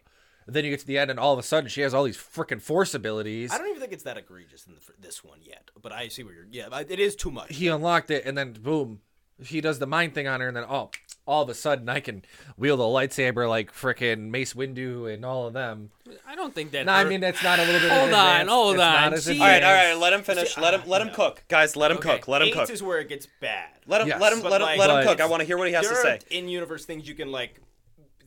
[0.48, 2.18] then you get to the end, and all of a sudden, she has all these
[2.18, 3.52] freaking force abilities.
[3.52, 6.24] I don't even think it's that egregious in the, this one yet, but I see
[6.24, 6.48] where you're.
[6.50, 7.56] Yeah, it is too much.
[7.56, 9.02] He unlocked it, and then boom,
[9.44, 10.92] he does the mind thing on her, and then oh,
[11.28, 12.24] all of a sudden, I can
[12.58, 15.90] wield a lightsaber like freaking Mace Windu and all of them.
[16.28, 16.86] I don't think that.
[16.86, 17.92] No, I hurt- mean that's not a little bit.
[17.92, 19.40] Hold on, hold It's on, as jeez.
[19.40, 20.58] All right, all Let him finish.
[20.58, 21.76] Let him let him cook, guys.
[21.76, 22.28] Let him Okay, cook.
[22.28, 22.70] Let him Eight cook.
[22.70, 23.70] is where it gets bad.
[23.88, 24.22] Let him Yes.
[24.22, 25.22] let him But let him like- let him But- cook.
[25.22, 26.14] I want to hear what he has there to say.
[26.16, 27.60] are in-universe things you can like,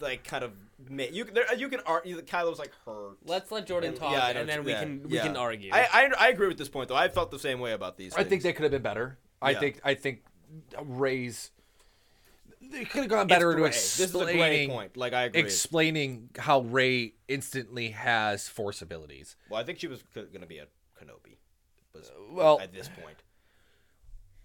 [0.00, 0.52] like kind of
[0.88, 1.14] make.
[1.14, 3.18] You can there, you can argue that Kylo's like hurt.
[3.24, 5.16] Let's let Jordan talk, yeah, I know and then what we you- yeah, can we
[5.16, 5.22] yeah.
[5.22, 5.70] can argue.
[5.72, 6.96] I, I I agree with this point though.
[6.96, 8.12] I felt the same way about these.
[8.14, 8.42] I think things.
[8.42, 9.18] they could have been better.
[9.40, 9.60] I Yeah.
[9.60, 10.22] think I think
[10.82, 11.50] Rey's
[12.60, 14.02] they could have gone better It's to.
[14.02, 14.96] This is a gray explaining point.
[14.96, 15.40] Like I agree.
[15.40, 19.36] explaining how Rey instantly has force abilities.
[19.48, 20.66] well, I think she was going to be a
[21.00, 21.36] Kenobi.
[21.94, 23.18] Was, well- at this point.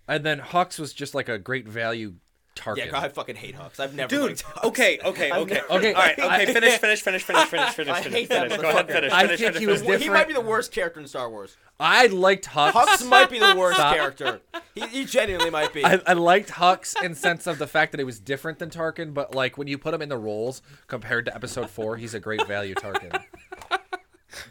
[0.05, 2.15] And then Hux was just like a great value
[2.55, 2.87] target.
[2.87, 3.79] Yeah, I fucking hate Hux.
[3.79, 4.09] I've never.
[4.09, 4.63] Dude, liked Hux.
[4.65, 6.27] okay, okay, okay, never- Okay, All right, okay.
[6.27, 8.61] I- Finish, finish, finish, finish, finish, finish, I finish, hate that finish.
[8.61, 9.89] Go ahead, finish, I finish, think finish, he was finish.
[9.89, 11.57] Well, he might be the worst character in Star Wars.
[11.79, 12.71] I liked Hux.
[12.71, 13.95] Hux might be the worst Stop.
[13.95, 14.41] character.
[14.75, 15.83] He, he genuinely might be.
[15.83, 19.13] I, I liked Hux in sense of the fact that he was different than Tarkin,
[19.13, 22.19] but like when you put him in the roles compared to Episode Four, he's a
[22.19, 23.19] great value Tarkin.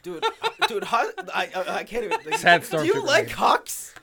[0.03, 2.19] dude, uh, dude, Hux, I, I, I can't even.
[2.25, 3.29] Like, Sad do you like.
[3.29, 3.95] Hux?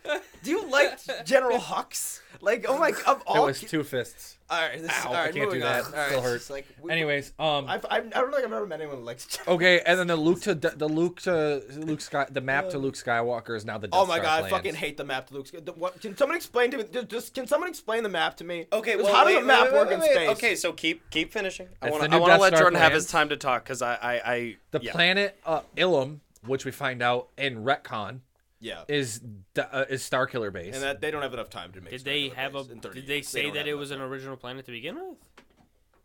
[0.44, 2.22] Do you like General Hux?
[2.42, 4.38] Like, oh my, of all, It was two fists.
[4.50, 5.86] all right, this, Ow, all I can't do moving that.
[5.86, 5.92] on.
[5.94, 6.50] All right, still it's hurts.
[6.50, 9.26] like, we- Anyways, um, I've, I've, I don't think I've ever met anyone who likes.
[9.26, 12.78] General okay, and then the Luke to the Luke to Luke Sky, the map to
[12.78, 13.88] Luke Skywalker is now the.
[13.90, 15.48] Death Oh my Star god, I fucking hate the map to Luke.
[15.66, 16.84] The, what, can someone explain to me?
[16.92, 18.66] Just, just can someone explain the map to me?
[18.72, 20.30] Okay, 'Cause well, how does wait, a map wait, work wait, in space?
[20.30, 21.68] Okay, so keep keep finishing.
[21.82, 23.64] I That's want to I want to let Star Jordan have his time to talk
[23.66, 24.92] because I I, I The yeah.
[24.94, 28.22] planet uh, Ilum, which we find out in retcon,
[28.62, 29.22] Yeah, is
[29.54, 30.74] the- uh, is Starkiller base.
[30.76, 31.92] and that they don't have enough time to make.
[31.92, 32.64] did they Starkiller have a?
[32.64, 33.28] Base in 30 Did they years.
[33.30, 34.12] say don't that have it enough was an time.
[34.12, 35.04] original planet to begin with?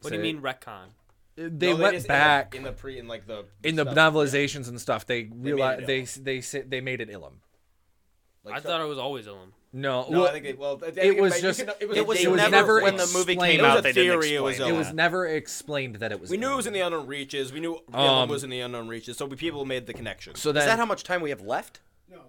[0.01, 0.35] What Say do you it.
[0.35, 0.87] mean retcon?
[1.37, 3.83] they No, went just- back in the, in the pre in like the in the
[3.83, 5.05] stuff, novelizations and stuff.
[5.07, 6.23] They made realized it they Ilum.
[6.25, 7.33] they they they made it Ilum.
[8.45, 9.49] Like, I thought it was always Ilum.
[9.73, 11.71] No, No, well, I think they, well, I think it was might- you just- can-
[11.81, 13.40] it was- it was never when the movie explained.
[13.40, 13.83] came It was out.
[13.83, 16.31] They didn't theory, it was explain it was never explained that it was.
[16.31, 16.57] We knew it Ilum.
[16.59, 17.53] was in the unknown reaches.
[17.53, 20.37] We knew Um, Ilum was in the unknown reaches, so we, people made the connection.
[20.37, 21.81] So Is that how much time we have left?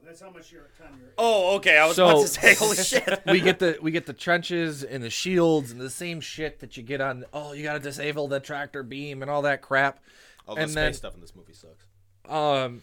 [0.05, 1.09] No, that's how much your time you're.
[1.17, 1.77] Oh, okay.
[1.77, 3.21] I was So- about to say, holy shit.
[3.25, 6.77] we get the we get the trenches and the shields and the same shit that
[6.77, 7.25] you get on.
[7.33, 9.99] Oh, you got to disable the tractor beam and all that crap.
[10.47, 11.85] All the and space then- stuff in this movie sucks.
[12.29, 12.81] Um,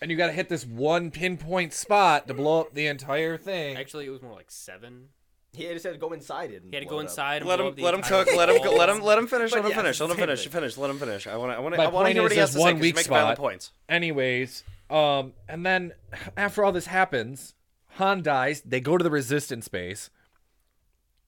[0.00, 3.76] and you got to hit this one pinpoint spot to blow up the entire thing.
[3.76, 5.08] Actually, it was more like seven.
[5.54, 6.62] He just had to go inside it.
[6.62, 7.42] and He had to go inside.
[7.42, 8.28] And Let him let him cook.
[8.34, 8.76] Let him wall.
[8.76, 9.52] let him let him finish.
[9.52, 10.00] Let him yes, finish.
[10.00, 10.48] Let him it's the same finish.
[10.48, 10.76] Finish.
[10.78, 11.26] Let him finish.
[11.26, 11.56] I want to.
[11.56, 11.78] I want to.
[11.78, 12.80] My I want to point hear what is he has there's to say.
[12.80, 13.36] weak valid spot.
[13.38, 13.72] points.
[13.88, 15.92] Anyways, um, and then
[16.36, 17.54] after all this happens,
[17.96, 18.60] Han dies.
[18.62, 20.10] They go to the resistance base.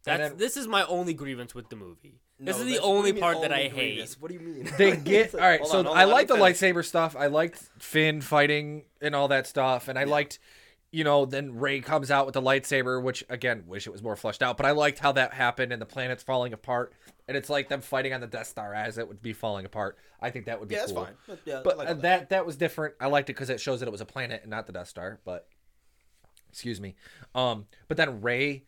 [0.04, 2.20] That's, then- this is my only grievance with the movie.
[2.38, 4.16] No, this is the that's- what only part that only I hate.
[4.20, 4.70] What do you mean?
[4.76, 5.58] They get all right.
[5.60, 6.58] Hold so on, I on, like the finish.
[6.60, 7.16] lightsaber stuff.
[7.18, 10.38] I liked Finn fighting and all that stuff, and I liked,
[10.96, 14.16] you know, then Rey comes out with the lightsaber, which again, wish it was more
[14.16, 14.56] fleshed out.
[14.56, 16.94] But I liked how that happened, and the planet's falling apart,
[17.28, 19.98] and it's like them fighting on the Death Star as it would be falling apart.
[20.22, 21.12] I think that would be yeah, that's fine.
[21.26, 22.94] But, yeah, But like uh, all that that was different.
[22.98, 24.88] I liked it because it shows that it was a planet and not the Death
[24.88, 25.20] Star.
[25.26, 25.46] But
[26.48, 26.94] excuse me.
[27.34, 28.64] Um, but then Rey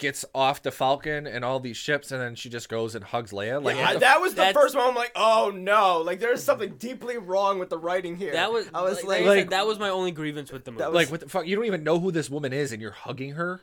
[0.00, 3.30] gets off the Falcon and all these ships, and then she just goes and hugs
[3.30, 3.62] Leia.
[3.62, 4.90] Like Yeah, I- the that was the first moment.
[4.90, 8.32] I'm like, oh no, like there's something deeply wrong with the writing here.
[8.32, 10.64] That was I was like, like, I said, like- that was my only grievance with
[10.64, 10.84] the movie.
[10.84, 11.46] Was- like what the fuck?
[11.46, 13.60] You don't even know who this woman is, and you're hugging her.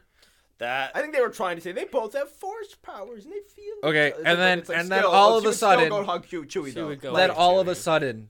[0.60, 3.42] That I think they were trying to say they both have force powers and they
[3.56, 3.76] feel.
[3.84, 6.26] Okay, each and then- like- it's like and then all of a sudden- go hug
[6.26, 6.88] Chewie, Chewie She though.
[6.88, 7.76] would go Like, then all of a Chewie.
[7.76, 8.30] sudden,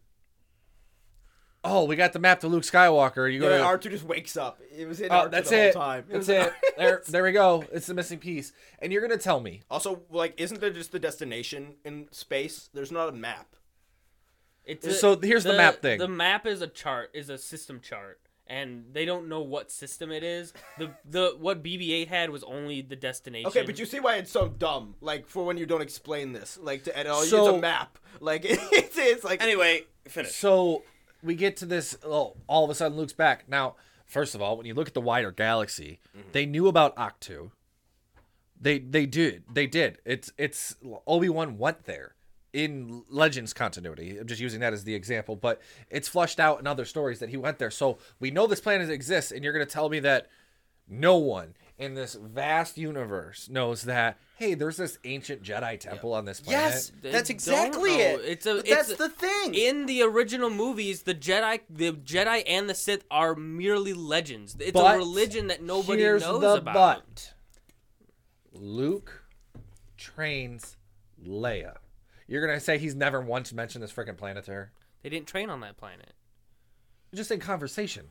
[1.68, 3.32] oh, we got the map to Luke Skywalker.
[3.32, 3.50] You go.
[3.50, 4.62] yeah, to, R two just wakes up.
[4.76, 5.74] It was in oh, R2 that's the it.
[5.74, 6.06] whole time.
[6.10, 6.54] That's it.
[6.78, 7.64] There, there we go.
[7.72, 8.54] It's the missing piece.
[8.80, 12.70] And you're gonna tell me Also, like, isn't there just the destination in space?
[12.74, 13.56] There's not a map.
[14.66, 16.00] It's So here's the map thing.
[16.00, 20.12] The map is a chart, is a system chart, and they don't know what system
[20.12, 20.54] it is.
[20.78, 23.48] The the what BB-8 had was only the destination.
[23.48, 24.96] Okay, but you see why it's so dumb.
[25.00, 27.60] Like for when you don't explain this, like to and all oh, it's So- a
[27.60, 27.98] map.
[28.20, 29.84] Like it's, it's like anyway.
[30.08, 30.34] Finish.
[30.36, 30.84] So
[31.24, 31.98] we get to this.
[32.04, 33.48] Oh, all of a sudden, Luke's back.
[33.48, 33.76] Now,
[34.06, 36.30] first of all, when you look at the wider galaxy, mm-hmm.
[36.32, 37.52] they knew about Ahch-To.
[38.60, 40.00] They they did they did.
[40.04, 40.76] It's it's
[41.06, 42.16] Obi Wan went there
[42.54, 44.18] in Legends continuity.
[44.18, 47.30] I'm just using that as the example, but it's flushed out in other stories that
[47.30, 47.70] he went there.
[47.70, 50.28] So we know this planet exists, and you're gonna tell me that
[50.88, 54.18] no one in this vast universe knows that.
[54.38, 56.72] Hey, there's this ancient Jedi temple on this planet.
[56.74, 58.22] yes, They that's exactly it.
[58.24, 59.54] It's a- it's that's a- the thing.
[59.56, 64.56] in the original movies, the Jedi, the Jedi and the Sith are merely legends.
[64.60, 66.74] It's But a religion that nobody Here's knows the about.
[66.76, 67.34] but.
[68.54, 69.24] Luke
[69.98, 70.78] trains
[71.24, 71.78] Leia.
[72.28, 74.72] You're gonna say he's never once mentioned this freaking planet to her?
[75.04, 76.14] They didn't train on that planet.
[77.14, 78.10] Just in conversation.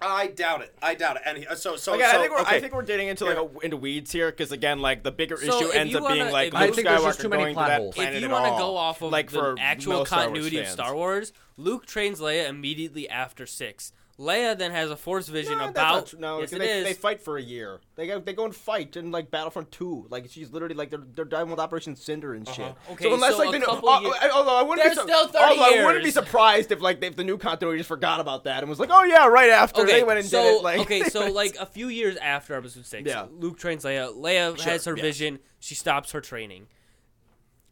[0.00, 0.74] I doubt it.
[0.82, 1.22] I doubt it.
[1.24, 2.56] And he, uh, so so Again, so I think we're okay.
[2.56, 5.36] I think we're getting into like a, into weeds here because again, like the bigger
[5.36, 7.02] So issue if ends you up being wanna- like if Luke you- I think there's
[7.02, 7.94] just Skywalker too many going to plot that holes.
[7.94, 8.58] planet if you at want to all.
[8.58, 10.74] go off of like the for actual most Star Wars continuity of fans.
[10.74, 13.92] Star Wars, Luke trains Leia immediately after six.
[14.18, 16.14] Leia then has a Force vision No, about.
[16.18, 16.84] no, yes, it they, is.
[16.86, 17.80] they fight for a year.
[17.96, 20.06] They go they go and fight in like Battlefront Two.
[20.08, 22.60] Like she's literally like they're they're done with Operation Cinder and shit.
[22.64, 22.92] Uh-huh.
[22.94, 25.28] Okay, so unless so like the new, I- although I wouldn't There's be su- still
[25.28, 28.44] 30 although I wouldn't be surprised if like if the new continuity just forgot about
[28.44, 30.62] that and was like, oh yeah, right after Okay, they went and so did it.
[30.62, 33.26] Like okay, so like a few years after Episode Six, Yeah.
[33.30, 34.16] Luke trains Leia.
[34.16, 35.02] Leia Sure, has her yes.
[35.04, 35.40] vision.
[35.60, 36.68] She stops her training.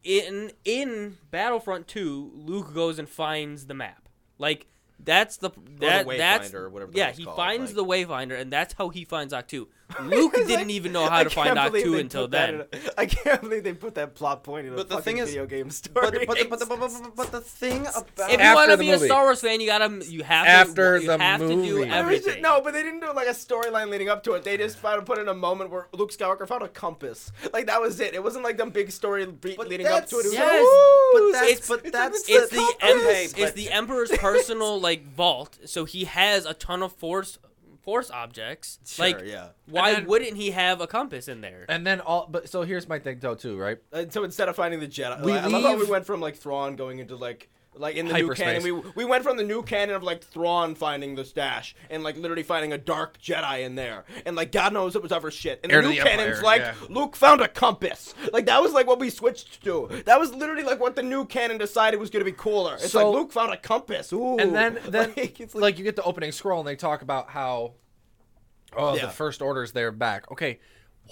[0.02, 4.09] In in Battlefront Two, Luke goes and finds the map.
[4.37, 4.66] Like
[5.05, 7.12] that's the that that's Wayfinder or whatever the yeah.
[7.12, 9.69] He called, finds like- the Wayfinder, and that's how he finds Ahch-To.
[10.02, 12.54] Luke didn't like- even know how to find can't believe Ahch-To until then.
[12.54, 15.18] in a- I can't believe they put that plot point in a the fucking thing
[15.18, 16.26] is- video game but, story.
[16.26, 18.90] but, but, but, but, but, but the thing about If you want to the be
[18.90, 18.98] a.
[18.98, 21.85] Star Wars fan, you gotta you have After to you the have to do movie.
[21.85, 22.42] Just- everything.
[22.42, 24.44] no, but they didn't do like a storyline leading up to it.
[24.44, 27.33] They just found put in a moment where Luke Skywalker found a compass.
[27.52, 28.14] Like that was it.
[28.14, 30.26] It wasn't like them big story beat leading up to it.
[30.26, 33.70] It was like, yes, but that's- it's- but that's- it's a the compass." it's the
[33.70, 37.38] emperor's personal like vault so he has a ton of force
[37.85, 39.49] force objects Sure, like yeah.
[39.66, 42.88] why then- wouldn't he have a compass in there And then all but so here's
[42.88, 43.79] my thing though too, right?
[43.92, 46.20] And so instead of finding the Jedi, We like, I love how we went from
[46.20, 48.62] like Thrawn going into like like in the new canon.
[48.62, 52.16] We we went from the new canon of like Thrawn finding the stash and like
[52.16, 55.60] literally finding a dark Jedi in there, and like God knows it was other shit.
[55.62, 56.74] And Heir the to new the canon's Empire, like yeah.
[56.88, 58.14] Luke found a compass.
[58.32, 60.02] Like that was like what we switched to.
[60.06, 62.74] That was literally like what the new canon decided was gonna be cooler.
[62.74, 64.12] It's So- like Luke found a compass.
[64.12, 64.38] Ooh.
[64.38, 67.28] And then then like, it's like, you get the opening scroll and they talk about
[67.30, 67.74] how
[68.76, 69.06] oh Yeah.
[69.06, 70.30] the first order's there back.
[70.32, 70.60] Okay.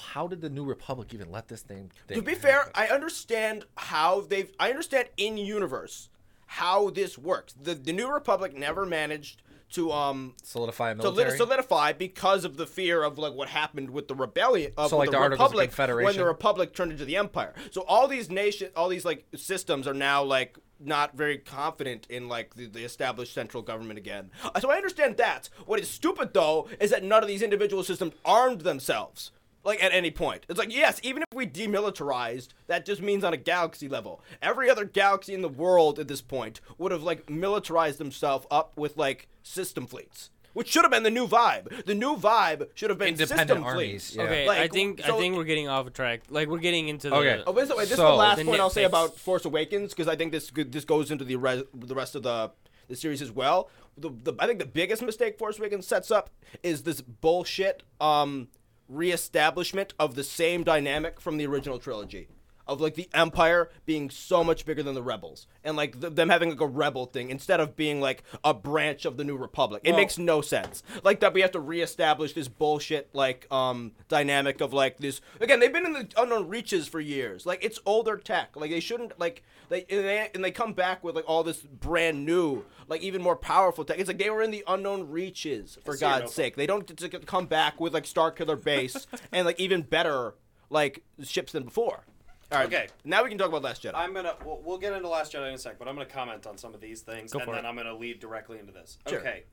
[0.01, 1.91] How did the New Republic even let this thing?
[2.09, 2.73] To thing be fair, happen?
[2.75, 4.51] I understand how they've.
[4.59, 6.09] I understand in universe
[6.53, 7.55] how this works.
[7.61, 11.31] The the New Republic never managed to um solidify a military.
[11.31, 14.99] lit- solidify because of the fear of like what happened with the rebellion of So,
[14.99, 17.55] like, the, the Republic when the Republic turned into the Empire.
[17.71, 22.29] So all these nation, all these like systems are now like not very confident in
[22.29, 24.31] like the, the established central government again.
[24.61, 25.49] So I understand that.
[25.65, 29.31] What is stupid though is that none of these individual systems armed themselves.
[29.65, 33.33] Like at any point, it's like yes, even if we demilitarized, that just means on
[33.33, 34.21] a galaxy level.
[34.41, 38.77] Every other galaxy in the world at this point would have like militarized themselves up
[38.77, 40.31] with like system fleets.
[40.55, 41.85] which should have been the new vibe.
[41.87, 44.23] The new vibe should have been Independent system armies, fleet.
[44.23, 44.29] yeah.
[44.31, 46.23] Okay, Like, I think so- I think we're getting off track.
[46.29, 47.17] Like we're getting into the.
[47.17, 47.43] Okay.
[47.47, 48.87] Oh, by the way, this is So- the last The point I'll say nitpicks.
[48.89, 52.23] about Force Awakens because I think this this goes into the res- the rest of
[52.25, 52.51] the
[52.89, 53.71] the series as well.
[53.97, 56.29] The, the I think the biggest mistake Force Awakens sets up
[56.63, 58.49] is this bullshit um
[58.93, 62.29] reestablishment of the same dynamic from the original trilogy.
[62.65, 66.29] Of like the Empire being so much bigger than the Rebels, and like th- them
[66.29, 69.83] having like a rebel thing instead of being like a branch of the New Republic.
[69.85, 70.85] It Well- makes no sense.
[71.03, 75.59] Like that we have to reestablish this bullshit like um dynamic of like this again.
[75.59, 77.45] They've been in the unknown reaches for years.
[77.45, 78.55] Like it's older tech.
[78.55, 81.59] Like they shouldn't like they and they, and they come back with like all this
[81.63, 83.99] brand new like even more powerful tech.
[83.99, 86.33] It's like they were in the unknown reaches for God's notebook.
[86.35, 86.57] sake.
[86.57, 90.35] They don't get to come back with like Starkiller Base and like even better
[90.71, 92.05] like ships than before.
[92.53, 92.67] All right.
[92.67, 92.89] Okay.
[93.05, 93.93] Now we can talk about Last Jedi.
[93.95, 94.35] I'm gonna.
[94.45, 96.75] We'll, we'll get into Last Jedi in a sec, but I'm gonna comment on some
[96.75, 97.69] of these things, Go and for then it.
[97.69, 98.99] I'm gonna lead directly into this.
[99.09, 99.19] Sure.
[99.21, 99.45] Okay,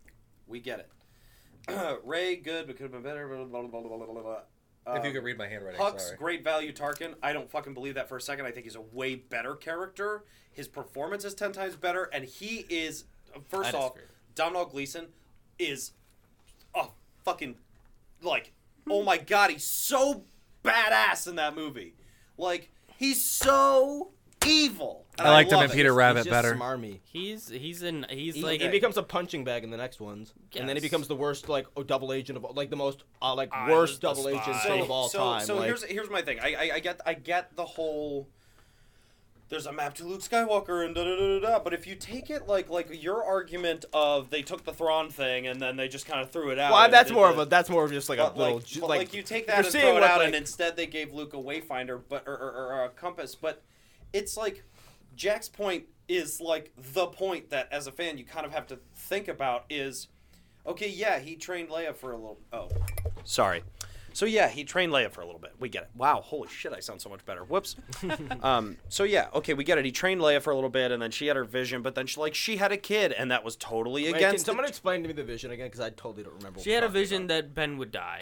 [0.48, 2.00] we get it.
[2.04, 3.28] Rey, good, but could have been better.
[3.28, 4.96] Blah, blah, blah, blah, blah, blah, blah.
[4.96, 6.18] if you Um, could read my handwriting, Hux, sorry.
[6.18, 7.14] great value Tarkin.
[7.24, 8.46] I don't fucking believe that for a second.
[8.46, 10.26] I think he's a way better character.
[10.52, 13.06] His performance is ten times better, and he is.
[13.50, 14.04] First off, fair.
[14.36, 15.08] Domhnall Gleeson
[15.58, 15.92] is
[16.76, 16.86] a
[17.24, 17.56] fucking
[18.22, 18.54] like.
[18.90, 20.24] Oh my god, he's so
[20.64, 21.96] badass in that movie.
[22.38, 24.12] Like he's so
[24.46, 25.06] evil.
[25.18, 25.74] And I liked him love in it.
[25.76, 26.56] Peter He's Rabbit just better.
[26.56, 27.00] Smarmy.
[27.04, 30.34] He's he's in he's He, like he becomes a punching bag in the next ones,
[30.56, 30.90] and then he Yes.
[30.90, 33.70] becomes the worst like oh, double agent of all- like the most uh, like I
[33.70, 34.76] worst was the double agent spy.
[34.76, 35.42] of all so, time.
[35.46, 36.40] So like, here's here's my thing.
[36.40, 38.28] I, I I get I get the whole.
[39.50, 41.60] There's a map to Luke Skywalker and da da da da.
[41.60, 45.48] But if you take it like like your argument of they took the Thrawn thing
[45.48, 46.72] and then they just kind of threw it out.
[46.72, 48.82] well, that's more the- of a that's more of just like a little like, ju-
[48.82, 51.34] like, like you take that and throw it out, like- and instead they gave Luke
[51.34, 53.34] a wayfinder, but or, or, or a compass.
[53.34, 53.64] But
[54.14, 54.64] it's like
[55.16, 58.78] Jack's point is like the point that as a fan you kind of have to
[58.96, 60.08] think about is,
[60.68, 62.40] okay, yeah, he trained Leia for a little.
[62.54, 62.70] Oh,
[63.24, 63.64] sorry.
[64.20, 65.54] So yeah, he trained Leia for a little bit.
[65.62, 65.92] We get it.
[65.96, 67.46] Wow, holy shit, I sound so much better.
[67.46, 67.78] Whoops.
[68.44, 68.76] um.
[68.90, 69.86] So yeah, okay, we get it.
[69.86, 72.06] He trained Leia for a little bit, and then she had her vision, but then
[72.06, 74.24] she like she had a kid, and that was totally Wait, against.
[74.24, 75.68] can the- someone explain to me the vision again?
[75.68, 76.58] Because I totally don't remember.
[76.58, 77.28] what she had a vision about.
[77.30, 78.20] that Ben would die.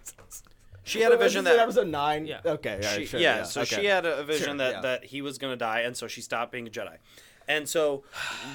[0.82, 2.24] she had a vision this is that episode nine.
[2.24, 2.40] Yeah.
[2.46, 2.76] Okay.
[2.76, 3.76] all right, she, sure, yeah, so okay.
[3.82, 4.80] she had a, a vision Sure, that, yeah.
[4.80, 6.96] that he was going to die, and so she stopped being a Jedi.
[7.52, 8.04] And so,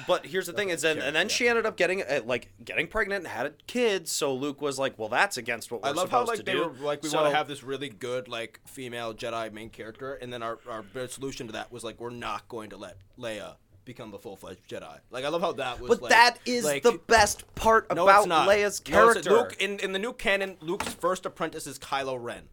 [0.06, 2.86] but here's the thing: is then and then she ended up getting uh, like getting
[2.86, 4.08] pregnant and had a kid.
[4.08, 6.44] So Luke was like, "Well, that's against what we're I love supposed how like to
[6.44, 9.52] they do." were like we so, want to have this really good like female Jedi
[9.52, 12.76] main character, and then our our solution to that was like we're not going to
[12.76, 14.98] let Leia become the full fledged Jedi.
[15.10, 15.88] Like I love how that was.
[15.88, 18.48] But like, that is like, the best part no, about it's not.
[18.48, 19.30] Leia's No, it's- character.
[19.30, 22.48] Luke in in the new canon, Luke's first apprentice is Kylo Ren.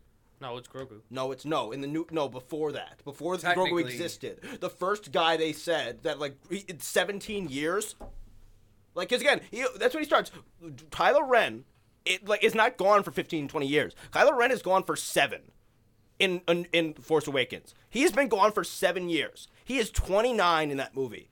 [0.45, 1.01] No, it's Grogu.
[1.10, 4.39] No, it's no in the new no before that before the Grogu Technically- existed.
[4.60, 7.95] The first guy they said that like he- in 17 years,
[8.93, 10.31] like because again he, that's when he starts.
[10.91, 11.65] Kylo Ren,
[12.05, 13.95] it like is not gone for 15, 20 years.
[14.12, 15.51] Kylo Ren is gone for seven.
[16.17, 19.49] In, in in Force Awakens, he has been gone for seven years.
[19.65, 21.29] He is 29 in that movie.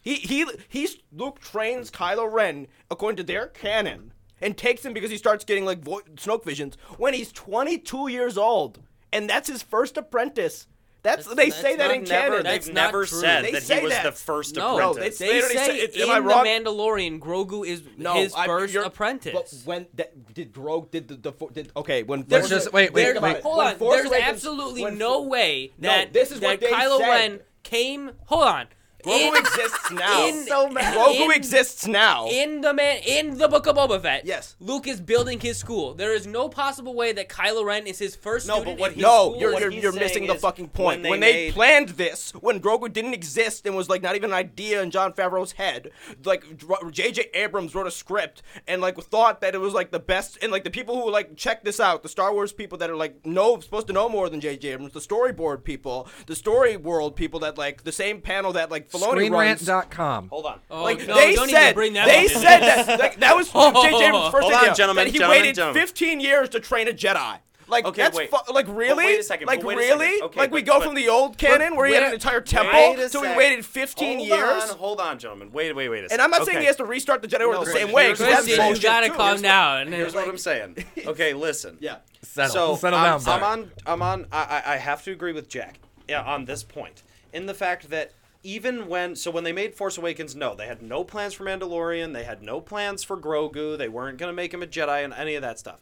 [0.00, 4.11] He he he's Luke trains Kylo Ren according to their canon
[4.42, 8.36] and takes him because he starts getting like vo- Snoke visions when he's 22 years
[8.36, 8.80] old,
[9.12, 10.66] and that's his first apprentice.
[11.04, 12.42] That's, That's- they that's say that in never, canon.
[12.44, 13.18] That's they've never true.
[13.20, 14.04] said They that say he was that.
[14.04, 15.18] the first No, No, apprentice.
[15.18, 16.46] they- They already say said- in am I the wrong?
[16.46, 19.32] Mandalorian, Grogu is no, his I- 1st apprentice.
[19.34, 22.92] But when that did Grogu did the, the did okay when Let's Force- just- wait,
[22.92, 23.42] wait, think wait.
[23.42, 23.78] Hold on.
[23.80, 26.98] There's Awakens- absolutely when no Fo- way No, that this is that what they Kylo
[26.98, 27.08] said.
[27.08, 28.12] Ren came.
[28.26, 28.66] Hold on.
[29.02, 30.26] Grogu In- exists now.
[30.26, 30.94] in- so mad.
[30.94, 32.28] Grogu in- exists now.
[32.28, 34.54] In the man, in the book of Boba Fett, Yes.
[34.60, 35.94] Luke is building his school.
[35.94, 38.76] There is no possible way that Kylo Ren is his first No, student.
[38.76, 39.40] but what in he- his No, school.
[39.40, 41.02] you're you're, you're missing the fucking point.
[41.02, 44.14] when When they they, made- planned this, when Grogu didn't exist and was like not
[44.16, 45.90] even an idea in Jon Favreau's head,
[46.24, 46.44] like
[46.90, 47.30] J.J.
[47.34, 50.64] Abrams wrote a script and like thought that it was like the best, and like
[50.64, 53.58] the people who like check this out, the Star Wars people that are like no
[53.60, 54.68] supposed to know more than J.J.
[54.70, 58.90] Abrams, the storyboard people, the story world people that like the same panel that like
[58.92, 59.62] Filoni runs.
[59.62, 60.28] Screenrant.com.
[60.28, 60.60] Hold on.
[60.70, 61.74] Oh, Like no, they said, that
[62.06, 62.30] they up.
[62.30, 64.06] said that like that was J.J.
[64.06, 65.80] Abrams' first Hold on, gentlemen, that he gentlemen, waited gentlemen.
[65.82, 67.38] 15 years to train a Jedi.
[67.68, 68.28] Like Okay, that's wait.
[68.30, 69.02] fu- like really?
[69.06, 70.06] wait a second, Like but wait a really?
[70.16, 70.22] second.
[70.24, 72.42] Okay, like we but- go but- from the old canon where he had an entire
[72.42, 74.70] temple a to we waited 15 hold years.
[74.70, 75.50] On, hold on, gentlemen.
[75.52, 76.12] Wait, wait, wait a second.
[76.12, 76.64] And I'm not saying Okay.
[76.64, 78.64] he has to restart the Jedi Order No, the same way here's because that's Christian,
[78.66, 79.12] bullshit you gotta too.
[79.14, 79.86] calm Here's what- down.
[79.92, 80.84] Here's what I'm saying.
[81.06, 81.78] Okay, listen.
[81.80, 81.96] Yeah.
[82.20, 83.42] Settle, So settle I'm, down.
[83.42, 83.70] I'm on.
[83.86, 84.26] I'm on.
[84.32, 85.78] I, I- I have to agree with Jack
[86.08, 87.02] yeah, on this point.
[87.32, 88.12] In the fact that
[88.42, 92.12] even when so when they made Force Awakens, no, they had no plans for Mandalorian.
[92.12, 93.78] They had no plans for Grogu.
[93.78, 95.80] They weren't gonna make him a Jedi and any of that stuff.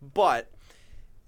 [0.00, 0.50] But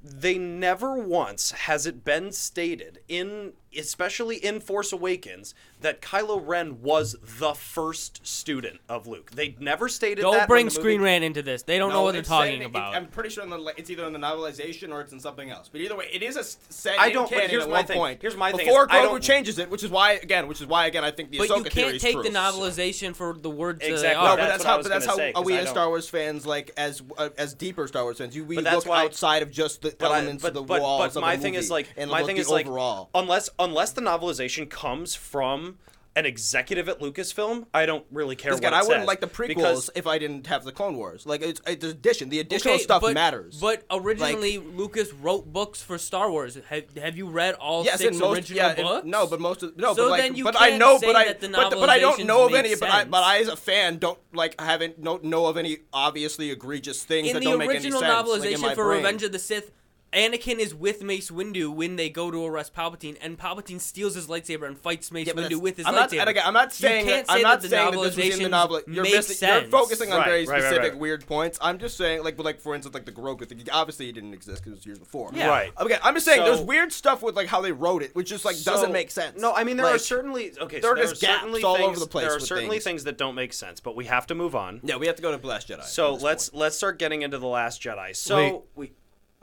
[0.02, 6.80] they never once has it been stated in especially in Force Awakens, that Kylo Ren
[6.82, 9.30] was the first student of Luke.
[9.32, 10.30] They never stated that.
[10.30, 11.62] Don't bring Screen Rant into this.
[11.62, 12.94] They don't No, know what they're talking saying- it- about.
[12.94, 15.68] I'm pretty sure in the, it's either in the novelization or it's in something else.
[15.70, 17.96] But either way, it is a set I don't- but here's my one thing.
[17.98, 18.22] point.
[18.22, 20.66] Here's my thing is Before I Grogu changes it, which is why again, which is
[20.66, 22.22] why again I think the but Ahsoka you can't is take true.
[22.22, 24.16] the novelization for the words that they Exactly.
[24.26, 24.36] are.
[24.36, 24.82] No, but that's that's what how.
[24.82, 27.86] But that's how say, 'cause we as Star Wars fans, like as uh, as deeper
[27.86, 30.54] Star Wars fans, you we look outside of just the But I- elements but, of
[30.54, 32.36] the but, walls but of my the thing movie is like and my look thing
[32.38, 33.10] is like overall.
[33.14, 35.78] unless unless the novelization comes from
[36.16, 38.52] an executive at Lucasfilm, I don't really care.
[38.52, 40.62] Because what again, it I wouldn't says, like the prequels because if I didn't have
[40.62, 41.26] the Clone Wars.
[41.26, 42.28] Like it's, it's addition.
[42.28, 43.58] The additional Okay, stuff but, matters.
[43.60, 46.56] But originally, Lucas wrote books for Star Wars.
[46.68, 49.06] Have, have you read all yes, six most, original yeah, in- books?
[49.06, 51.06] no, but most of no, So but like, then you but I can't know, say
[51.06, 52.76] but I, that the but, but I don't know of make any.
[52.76, 53.24] But I, but.
[53.24, 57.34] I, as a fan, don't like haven't no, know of any obviously egregious things in
[57.34, 58.98] that the don't make any original novelization like, in for brain.
[58.98, 59.72] Revenge of the Sith,
[60.14, 64.26] Anakin is with Mace Windu when they go to arrest Palpatine, and Palpatine steals his
[64.28, 66.20] lightsaber and fights Mace Yeah, Windu with his I'm lightsaber.
[66.20, 68.00] and again, I'm not saying you can't that, say I'm not that the saying that
[68.02, 68.80] this was in the novel.
[68.86, 69.62] You're missing, sense.
[69.62, 71.00] you're focusing on Right, very right, right, specific right.
[71.00, 71.58] weird points.
[71.60, 73.60] I'm just saying, like, like for instance, like the Grogu thing.
[73.72, 75.30] Obviously, it didn't exist because it was years before.
[75.34, 75.48] Yeah.
[75.48, 75.72] Right.
[75.76, 78.28] Again, I'm just saying, So- there's weird stuff with like how they wrote it, which
[78.28, 79.40] just like doesn't make sense.
[79.40, 80.80] No, I mean there are certainly okay.
[80.80, 82.76] there so are there are gaps certainly all things, over the place There are certainly
[82.76, 82.84] things.
[82.84, 83.04] things.
[83.04, 84.80] that don't make sense, but we have to move on.
[84.84, 85.82] Yeah, we have to go to the Last Jedi.
[85.84, 88.14] So let's let's start getting into the Last Jedi.
[88.14, 88.92] So we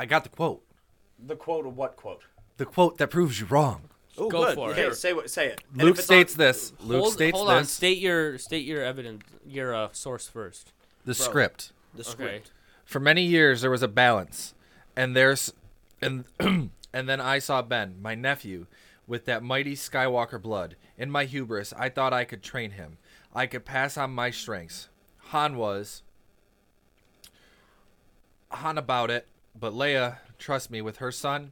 [0.01, 0.63] I got the quote.
[1.23, 2.23] the quote of what quote?
[2.57, 3.83] The quote that proves you wrong.
[4.19, 4.55] Ooh, Go good.
[4.55, 4.71] for it.
[4.73, 4.93] Okay, Here.
[4.95, 5.61] say what say it.
[5.73, 6.73] And Luke if it's on- states this.
[6.79, 7.55] Luke hold, states hold this.
[7.55, 7.65] on.
[7.65, 10.73] State your state your evidence, your uh, source first.
[11.05, 11.71] the script.
[11.93, 12.09] The Okay.
[12.11, 12.51] script.
[12.83, 14.55] For many years there was a balance,
[14.95, 15.53] and there's
[16.01, 16.71] and and
[17.07, 18.65] then I saw Ben, my nephew,
[19.05, 20.77] with that mighty Skywalker blood.
[20.97, 22.97] In my hubris, I thought I could train him.
[23.35, 24.89] I could pass on my strengths.
[25.27, 26.01] Han was
[28.49, 29.27] Han about it,
[29.57, 31.51] but Leia, trust me, with her son,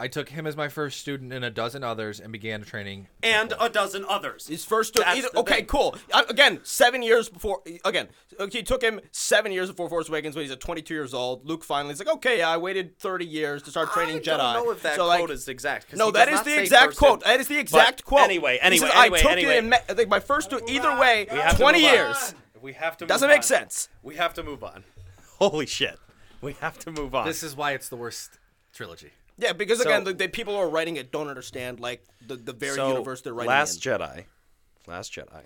[0.00, 3.06] I took him as my first student and a dozen others and began training.
[3.22, 4.48] and a dozen others.
[4.48, 4.94] His first.
[4.94, 5.66] That's either, okay, thing.
[5.66, 5.94] cool.
[6.12, 7.62] Uh, again, seven years before.
[7.84, 8.08] Again,
[8.50, 11.46] he took him seven years before Force Awakens when he's at 22 years old.
[11.46, 14.24] Luke finally is like, okay, I waited 30 years to start training I Jedi.
[14.36, 15.88] don't know if that so, quote like, is exact.
[15.88, 17.22] 'cause No, he that does is not the exact first quote.
[17.22, 18.22] and- That is the exact But quote.
[18.24, 19.52] anyway, anyway, says, I anyway, took anyway.
[19.52, 20.50] you and met, like my first.
[20.50, 21.94] Two, either way, We 20 move on.
[21.94, 22.34] years.
[22.60, 23.06] We have to.
[23.06, 23.88] Doesn't move make sense.
[24.02, 24.82] We have to move on.
[25.38, 25.98] Holy shit.
[26.44, 27.26] We have to move on.
[27.26, 28.38] This is why it's the worst
[28.72, 29.10] trilogy.
[29.38, 32.36] Yeah, because So- again, the, the people who are writing it don't understand like the,
[32.36, 33.92] the very so, universe they're writing Last in.
[33.92, 34.24] Jedi.
[34.86, 35.44] Last Jedi.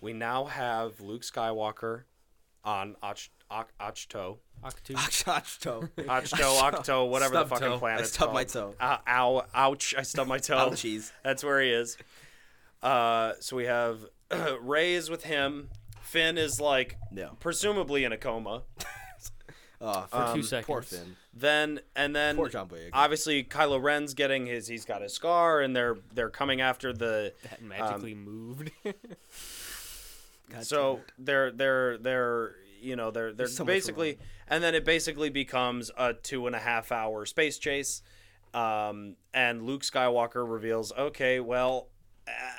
[0.00, 2.02] We now have Luke Skywalker
[2.64, 4.36] on Ach- Ach- Ahch-To.
[4.64, 4.94] Octu.
[4.94, 5.88] Ahch-To.
[6.04, 7.78] Ahch-To, Octo, whatever the Stub fucking toe.
[7.78, 8.00] planet.
[8.00, 8.74] I stubbed my toe.
[8.80, 10.70] Uh, ow, ouch, I stubbed my toe.
[10.70, 11.10] Ouchies.
[11.24, 11.96] That's where he is.
[12.82, 14.04] Uh, so we have
[14.60, 15.70] Rey is with him.
[16.02, 17.30] Finn is like Yeah.
[17.40, 18.62] presumably in a coma.
[19.80, 20.66] Uh, For two um, seconds.
[20.66, 21.16] Poor Finn.
[21.34, 22.90] Then and then Poor John Boyega.
[22.92, 27.32] obviously Kylo Ren's getting his he's got his scar and they're they're coming after the
[27.42, 28.70] That magically moved.
[30.60, 34.18] so they're they're they're you know they're they're so basically
[34.48, 38.02] and then it basically becomes a two and a half hour space chase
[38.52, 41.88] um, and luke skywalker reveals okay well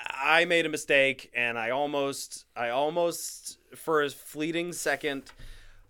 [0.09, 5.23] i made a mistake and i almost i almost for a fleeting second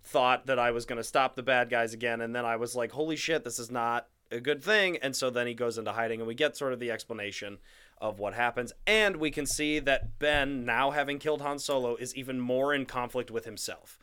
[0.06, 2.74] thought that i was going to stop the bad guys again and then i was
[2.76, 5.92] like holy shit this is not a good thing and so then he goes into
[5.92, 7.58] hiding and we get sort of the explanation
[8.00, 12.14] of what happens and we can see that ben now having killed han solo is
[12.16, 13.98] even more in conflict with himself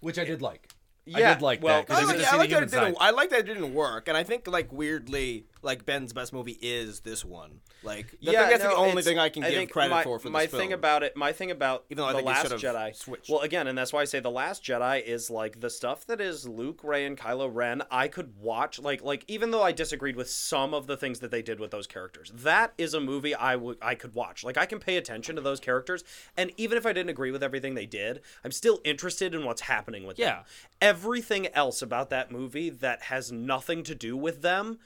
[0.00, 0.68] Which I did like.
[1.14, 1.90] I Yeah, did like well, that.
[1.90, 2.96] I I like, get to yeah, I see like that it didn't.
[3.00, 6.58] I like that it didn't work, and I think like weirdly, like Ben's best movie
[6.60, 7.60] is this one.
[7.82, 10.18] Like, I think that's the no, only thing I can give think credit my, for
[10.18, 10.72] for my thing film.
[10.72, 11.16] about it.
[11.16, 12.94] My thing about Even though I the Last Jedi.
[12.94, 13.30] switched.
[13.30, 16.20] Well, again, and that's why I say the Last Jedi is like the stuff that
[16.20, 17.82] is Luke, Rey, and Kylo Ren.
[17.90, 21.30] I could watch like like even though I disagreed with some of the things that
[21.30, 24.44] they did with those characters, that is a movie I would I could watch.
[24.44, 26.04] Like I can pay attention to those characters,
[26.36, 29.62] and even if I didn't agree with everything they did, I'm still interested in what's
[29.62, 30.26] happening with them.
[30.26, 30.42] Yeah.
[30.80, 34.78] Everything else about that movie that has nothing to do with them.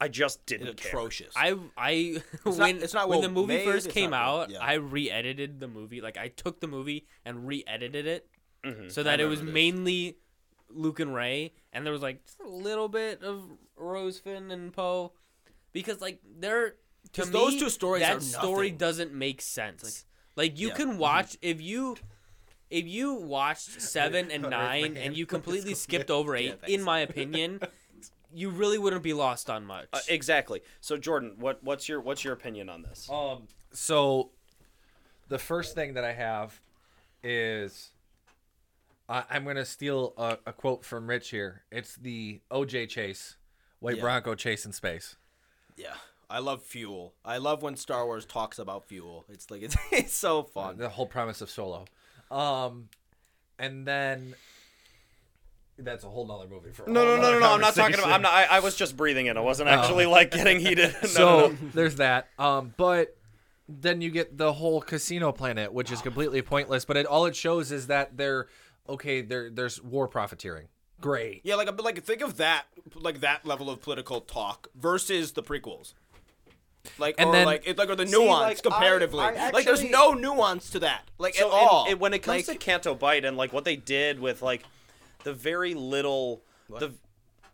[0.00, 0.90] I just didn't It's care.
[0.90, 1.32] atrocious.
[1.36, 4.40] I I not- when it's not when well the movie made, first came not well-
[4.42, 4.58] out, yeah.
[4.60, 6.00] I re-edited the movie.
[6.00, 8.28] Like I took the movie and re-edited it
[8.64, 8.88] Mm-hmm.
[8.88, 9.74] so that it was remember this.
[9.74, 10.16] mainly
[10.70, 13.44] Luke and Rey, and there was like just a little bit of
[13.76, 15.12] Rose, Finn, and Poe,
[15.72, 16.70] because like they're
[17.12, 20.06] to 'Cause me those two stories that are story doesn't make sense.
[20.36, 20.74] Like, like you Yeah.
[20.74, 21.96] can watch if you.
[22.70, 26.70] If you watched seven and nine and you completely skipped over eight, thanks.
[26.74, 27.60] in my opinion,
[28.34, 29.86] you really wouldn't be lost on much.
[29.92, 30.60] Uh, exactly.
[30.80, 33.08] So Jordan, what what's your what's your opinion on this?
[33.10, 34.30] Um, so
[35.28, 36.60] the first thing that I have
[37.22, 37.90] is
[39.08, 41.62] I, I'm gonna steal a, a quote from Rich here.
[41.70, 43.36] It's the OJ chase,
[43.80, 44.02] White Yeah.
[44.02, 45.16] Bronco chase in space.
[45.76, 45.94] yeah,
[46.28, 47.14] I love fuel.
[47.24, 49.24] I love when Star Wars talks about fuel.
[49.28, 50.76] It's like it's, it's so fun.
[50.78, 51.84] the whole premise of Solo.
[52.30, 52.88] Um,
[53.58, 54.34] and then
[55.78, 57.52] that's a whole nother movie for a No, no, no, no, no.
[57.52, 58.10] I'm not talking about.
[58.10, 58.32] I'm not.
[58.32, 59.36] I, I was just breathing in.
[59.36, 60.94] I wasn't actually like getting heated.
[61.02, 61.56] No, so no, no.
[61.74, 62.28] there's that.
[62.38, 63.16] Um, but
[63.68, 66.84] then you get the whole casino planet, which is completely pointless.
[66.84, 68.46] But it all it shows is that they're
[68.88, 69.20] okay.
[69.22, 70.68] There, there's war profiteering.
[71.00, 71.40] Great.
[71.44, 72.64] Yeah, like but like think of that
[72.94, 75.92] like that level of political talk versus the prequels.
[76.98, 79.20] Like And or then- like it, like or the See, nuance like, I- comparatively.
[79.20, 81.08] I like there's no nuance to that.
[81.18, 81.86] Like so at all.
[81.86, 84.42] in- in- when it comes Like- to Canto Bight and like what they did with
[84.42, 84.62] like
[85.24, 86.92] the very little the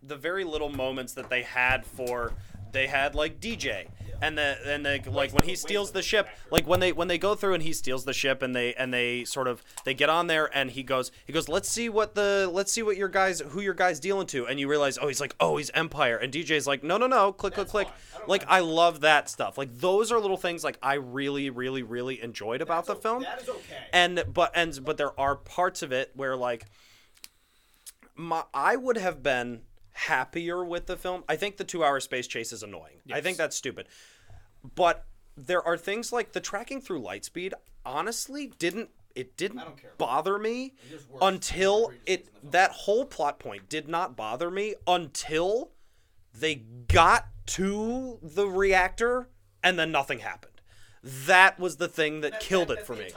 [0.03, 2.33] the very little moments that they had for
[2.73, 3.89] they had like DJ
[4.23, 7.35] and the and like when he steals the ship like when they when they go
[7.35, 10.27] through and he steals the ship and they and they sort of they get on
[10.27, 13.41] there and he goes he goes let's see what the let's see what your guys
[13.41, 14.47] who your guys dealing to.
[14.47, 16.17] And you realize oh he's like oh he's Empire.
[16.17, 17.89] And DJ's like no no no click click click.
[18.27, 19.57] like I love that stuff.
[19.57, 23.23] Like those are little things like I really really really enjoyed about the film.
[23.23, 23.87] that is okay.
[23.93, 26.67] and but and but there are parts of it where like
[28.21, 29.63] my I would have been
[29.93, 31.25] happier with the film.
[31.29, 33.01] I think the 2-hour space chase is annoying.
[33.13, 33.89] I think that's stupid.
[34.75, 35.05] But
[35.37, 37.53] there are things like the tracking through Lightspeed
[37.85, 39.63] honestly didn't it didn't
[39.99, 40.75] bother me
[41.21, 45.73] until it that whole plot point did not bother me until
[46.33, 49.29] they got to the reactor
[49.65, 50.61] and then nothing happened.
[51.03, 53.11] That was the thing that killed it for me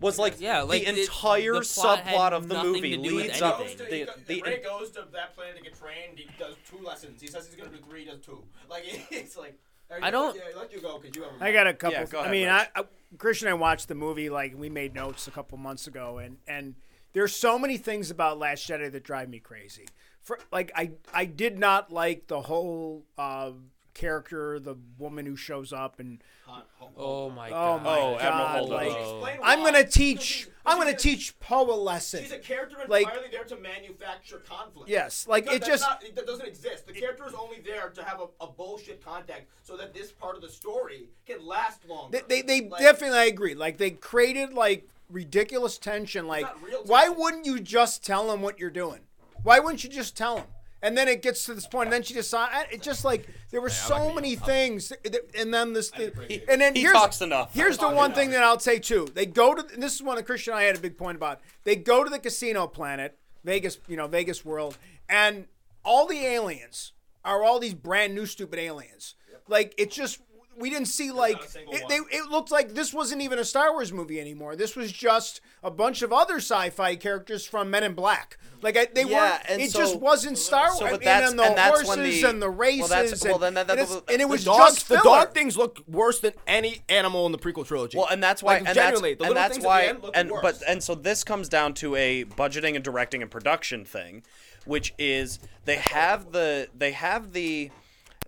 [0.00, 2.90] was like, Yeah, like, the it- entire the plot had subplot of the nothing movie
[2.96, 4.06] to do with leads up anything.
[4.06, 6.18] the, the, Rey goes to that planet to get trained.
[6.18, 7.20] He does two lessons.
[7.20, 8.00] He says he's gonna do three.
[8.04, 8.42] He does two.
[8.70, 9.58] Like it's like.
[10.02, 11.32] I don't- Yeah, let you go because you have.
[11.40, 11.98] I got a couple.
[12.00, 12.68] Yeah, go I ahead, mean, Rich.
[12.74, 12.84] I, I,
[13.18, 14.30] Christian and I watched the movie.
[14.30, 16.74] Like we made notes a couple months ago, and and
[17.12, 19.86] there's so many things about Last Jedi that drive me crazy.
[20.22, 23.50] For like, I I did not like the whole uh,
[23.94, 26.62] character, the woman who shows up, and oh,
[26.96, 27.82] oh my oh god.
[27.82, 29.20] my Oh, Admiral god, Holdo.
[29.22, 29.42] like Oh.
[29.44, 30.48] I'm gonna teach.
[30.66, 32.22] I'm gonna teach Poe a lesson.
[32.22, 34.88] She's a character Like- entirely there to manufacture conflict.
[34.88, 35.82] Yes, like Because it just.
[35.82, 36.86] not, that doesn't exist.
[36.86, 40.36] The character is only there to have a, a bullshit contact so that this part
[40.36, 42.20] of the story can last longer.
[42.28, 43.54] They, they, they Like, definitely I agree.
[43.54, 46.26] Like they created like ridiculous tension.
[46.26, 49.00] Like not why wouldn't you just tell them what you're doing?
[49.42, 50.46] Why wouldn't you just tell them?
[50.84, 52.52] And then it gets to this point, and then she decides.
[52.70, 56.74] It just like there were so many things, that- that- and then this, and then
[56.74, 57.54] he here's talks enough.
[57.54, 59.08] here's the one thing that I'll say too.
[59.14, 61.16] They go to and this is one that Christian and I had a big point
[61.16, 61.40] about.
[61.64, 64.76] They go to the casino planet, Vegas, you know, Vegas world,
[65.08, 65.46] and
[65.86, 66.92] all the aliens
[67.24, 69.14] are all these brand new stupid aliens.
[69.48, 70.20] Like it's just
[70.58, 71.36] we didn't see like
[71.70, 74.56] it, they, it looked like this wasn't even a Star Wars movie anymore.
[74.56, 78.38] This was just a bunch of other sci-fi characters from Men in Black.
[78.62, 79.42] Like I, they Yeah, weren't.
[79.48, 80.78] and It so- just wasn't Star Wars.
[80.78, 82.88] so, but and that's- then the and that's horses when the- and the well, races.
[82.90, 84.96] that's- well, and, then that- and, that- it's- and it the was dog, just the
[84.98, 87.98] dog things look worse than any animal in the prequel trilogy.
[87.98, 90.10] Well, and that's why, Like, and that's, the and that's things at why, the end
[90.14, 90.42] and worse.
[90.42, 94.22] but and so this comes down to a budgeting and directing and production thing,
[94.64, 97.70] which is they have the they have the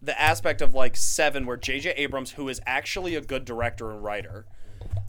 [0.06, 1.90] the aspect of like Seven, where J.J.
[1.90, 4.46] Abrams, who is actually a good director and writer,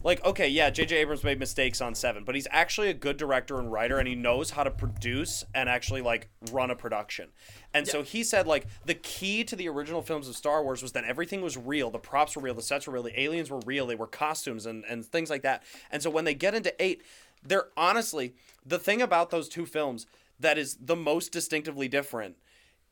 [0.04, 0.96] like okay, yeah, J.J.
[0.96, 4.14] Abrams made mistakes on Seven, but he's actually a good director and writer, and he
[4.14, 7.28] knows how to produce and actually like run a production.
[7.74, 10.92] And so he said like the key to the original films of Star Wars was
[10.92, 13.60] that everything was real, the props were real, the sets were real, the aliens were
[13.66, 15.62] real, they were costumes and and things like that.
[15.90, 17.02] And so when they get into eight,
[17.42, 18.34] they're honestly
[18.64, 20.06] the thing about those two films
[20.40, 22.36] that is the most distinctively different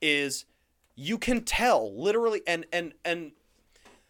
[0.01, 0.45] is
[0.97, 3.33] you can tell literally and and and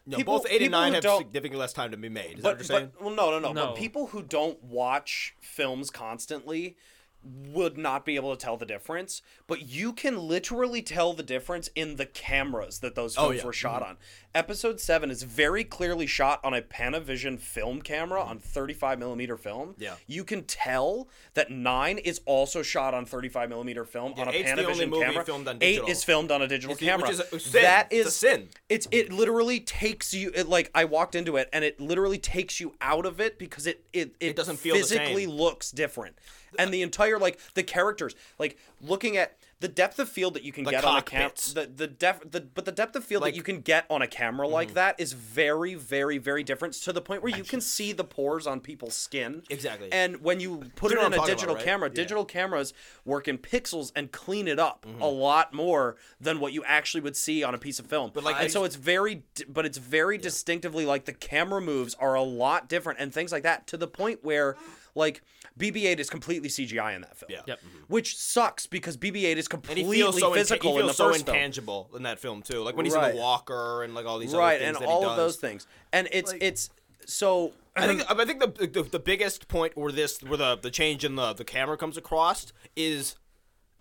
[0.06, 2.38] No, people- both eight and nine have significantly less time to be made.
[2.38, 2.92] Is that but, what you're saying?
[2.94, 3.66] but well, no, no, no, No.
[3.66, 6.76] But people who don't watch films constantly
[7.22, 9.22] would not be able to tell the difference.
[9.46, 13.40] But you can literally tell the difference in the cameras that those oh, films Oh,
[13.40, 13.46] yeah.
[13.46, 13.90] were shot mm-hmm.
[13.90, 13.96] on.
[14.34, 19.74] Episode seven is very clearly shot on a Panavision film camera on 35 millimeter film.
[19.78, 19.94] Yeah.
[20.06, 24.92] you can tell that nine is also shot on 35 millimeter film on a Panavision
[25.00, 25.24] camera.
[25.24, 27.08] filmed on Eight is filmed on a digital It's camera.
[27.08, 27.62] which is a sin.
[27.62, 28.48] That It's a sin.
[28.68, 32.60] it's it literally takes you it, like I walked into it and it literally takes
[32.60, 36.16] you out of it because it it, it, doesn't feel physically looks different.
[36.58, 40.52] And the entire like the characters, like looking at the depth of field that you
[40.52, 43.22] can The get on a camera, the the def the but the depth of field
[43.22, 43.36] Like- Mm-hmm.
[43.36, 46.92] that you can get on a camera like that is very very very different to
[46.92, 49.42] the point where you can see the pores on people's skin.
[49.48, 49.88] Exactly.
[49.90, 51.64] And when you put You it what a digital about, right?
[51.64, 51.94] camera, Yeah.
[51.94, 52.74] digital cameras
[53.06, 55.00] work in pixels and clean it up Mm-hmm.
[55.00, 58.10] a lot more than what you actually would see on a piece of film.
[58.12, 62.14] But, like, and so it's very, but it's very distinctively like the camera moves are
[62.14, 64.56] a lot different and things like that to the point where,
[64.96, 65.22] like
[65.58, 67.30] BB-8 is completely CGI in that film.
[67.30, 67.40] Yeah.
[67.46, 67.58] Yep.
[67.60, 67.78] Mm-hmm.
[67.88, 70.92] Which sucks because BB-8 is And he completely feels so physical inta- he in the
[70.94, 71.36] so first film.
[71.36, 72.62] intangible in that film too.
[72.62, 74.88] Like when he's in the walker and like all these other right, things and that
[74.88, 75.10] he all does.
[75.10, 75.66] of those things.
[75.92, 76.70] And it's it's
[77.06, 80.70] so I think I think the, the the biggest point where this where the the
[80.70, 83.16] change in the the camera comes across is,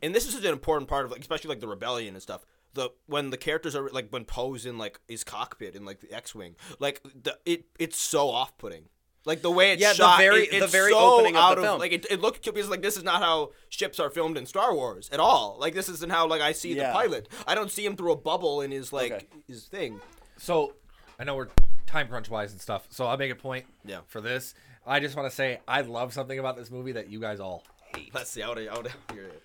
[0.02, 2.46] and this is such an important part of like especially like the rebellion and stuff.
[2.74, 6.12] The when the characters are like when Poe's in like his cockpit in like the
[6.14, 8.90] X-wing, like the it it's so off putting.
[9.26, 11.42] Like the way it's Yeah, the shot, very- it- the it's very so opening of
[11.42, 11.80] out the film.
[11.80, 14.74] Like it, it looked because like this is not how ships are filmed in Star
[14.76, 15.58] Wars at all.
[15.60, 16.88] Like this isn't how like I see Yeah.
[16.88, 17.28] the pilot.
[17.48, 19.26] I don't see him through a bubble in his like Okay.
[19.48, 20.00] his thing.
[20.38, 20.74] So
[21.20, 21.48] I know we're
[21.88, 22.88] time crunch wise and stuff.
[22.92, 23.66] So I'll make a point.
[23.84, 24.02] Yeah.
[24.08, 24.54] For this,
[24.86, 27.64] I just want to say I love something about this movie that you guys all
[27.96, 28.14] hate.
[28.14, 28.44] Let's see.
[28.44, 29.42] I would I would hear it.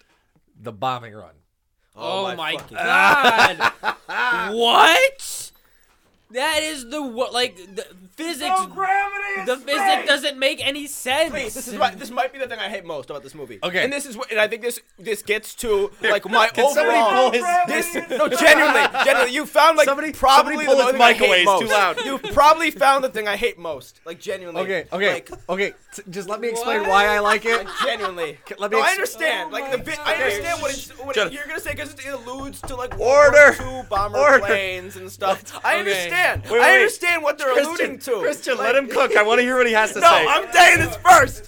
[0.63, 1.33] The bombing run.
[1.97, 3.73] Oh, my, oh fucking god!
[4.55, 5.50] what?
[6.33, 7.33] That is the what?
[7.33, 7.85] Like the
[8.17, 8.67] physics.
[8.67, 11.31] gravity the physics doesn't make any sense.
[11.31, 13.59] Please, this is why, this might be the thing I hate most about this movie.
[13.63, 13.83] Okay.
[13.83, 16.99] and this is what, and I think this this gets to like my Can somebody
[16.99, 17.31] overall.
[17.31, 20.93] pull his- this, no, genuinely, genuinely, you found like Somebody- probably somebody pull the his
[20.93, 21.61] thing I mic hate away, most.
[21.63, 22.05] too loud.
[22.05, 24.01] You probably found the thing I hate most.
[24.05, 24.61] Like genuinely.
[24.63, 25.73] Okay, okay, Like, okay.
[25.95, 27.57] T- just let me explain why I like it.
[27.57, 28.39] like genuinely.
[28.59, 29.51] let me no, I ex- understand.
[29.53, 32.07] like the bit, I understand what, it's, what Shut it, you're gonna say because it
[32.07, 33.57] alludes to like Order.
[33.59, 34.39] World War II bomber Order.
[34.47, 35.43] planes and stuff.
[35.65, 36.20] I understand.
[36.21, 36.75] Wait, I wait.
[36.77, 38.21] understand what they're alluding to.
[38.21, 39.17] Christian, Like- let him cook.
[39.17, 40.27] I want to hear what he has to No, say.
[40.29, 41.47] I'm saying this first.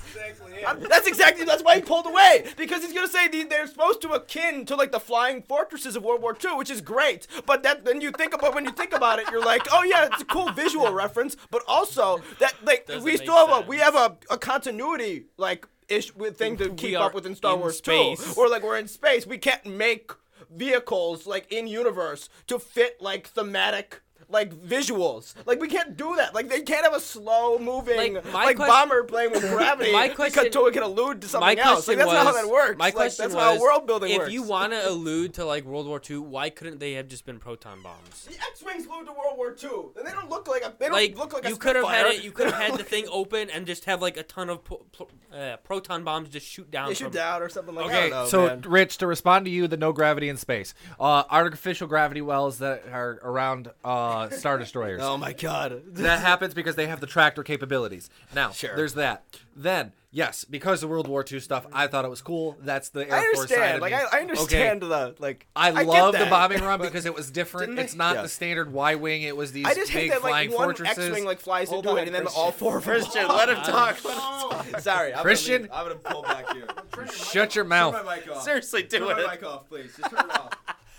[0.66, 4.00] I'm- that's exactly that's why he pulled away because he's gonna say the, they're supposed
[4.02, 7.26] to akin to like the flying fortresses of World War II, which is great.
[7.46, 10.06] But that then you think about when you think about it, you're like, oh yeah,
[10.12, 13.78] it's a cool visual reference, but also that like Doesn't we still have a we
[13.78, 17.54] have a, a continuity like ish with thing to We keep up with in Star
[17.54, 18.22] in Wars space.
[18.34, 19.26] too, or like we're in space.
[19.26, 20.12] We can't make
[20.48, 24.00] vehicles like in universe to fit like thematic.
[24.32, 26.34] Like visuals, like we can't do that.
[26.34, 29.92] Like they can't have a slow moving Like, like, my quest- bomber playing with gravity.
[29.92, 31.86] My because question- to it can allude to something my else.
[31.86, 32.78] Like that's not how that works.
[32.78, 34.32] My Like, question that's was, how world building if works.
[34.32, 37.38] you want to allude to like World War II, why couldn't they have just been
[37.38, 38.24] proton bombs?
[38.26, 40.72] the X-wings flew to World War II, and they don't look like a.
[40.78, 42.24] They don't Like look like a you could have had it.
[42.24, 44.86] You could have had the thing open and just have like a ton of po-
[44.92, 46.88] po- uh, proton bombs just shoot down.
[46.88, 48.06] They shoot from- down or something like Okay, that.
[48.06, 48.60] I don't know, so man.
[48.62, 52.84] Rich, to respond to you, the no gravity in space, uh, artificial gravity wells that
[52.90, 55.00] are around uh, Uh, star destroyers.
[55.02, 55.82] Oh my god.
[55.94, 58.10] that happens because they have the tractor capabilities.
[58.34, 58.76] Now, Sure.
[58.76, 59.24] there's that.
[59.54, 62.56] Then, yes, because of World War II stuff, I thought it was cool.
[62.62, 63.74] That's the Air I Force side understand.
[63.76, 63.96] of Like me.
[63.98, 64.20] I, I Okay.
[64.20, 65.46] understand the like.
[65.54, 67.78] I, get love the bombing run because it was different.
[67.78, 68.22] It's not Yeah.
[68.22, 69.22] the standard Y wing.
[69.22, 71.08] It was these I just hate big that flying like one fortresses.
[71.08, 72.42] X-wing like flies Hold into on, it, and then Christian.
[72.42, 72.84] all four of.
[72.84, 74.02] Christian, let him talk.
[74.04, 75.66] Let him Sorry, I'm Christian?
[75.66, 75.74] Gonna.
[75.74, 76.66] I'm gonna pull back here.
[77.12, 77.94] Shut your mouth.
[77.94, 78.42] Turn my mic off.
[78.42, 79.14] Seriously, do Turn it.
[79.16, 79.94] Turn my mic off, please.
[79.98, 80.50] Just turn it off.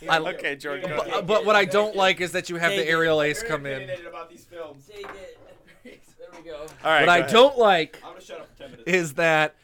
[0.09, 1.27] I- Okay, Jordan, go But, ahead.
[1.27, 3.89] but what I don't like is that you have the Take aerial ace come in.
[4.07, 4.87] about these films.
[4.87, 5.39] Take it.
[5.83, 6.57] there we go.
[6.57, 7.01] All right.
[7.01, 7.31] What go I ahead.
[7.31, 8.89] don't like I'm gonna shut up for ten minutes.
[8.91, 9.55] is that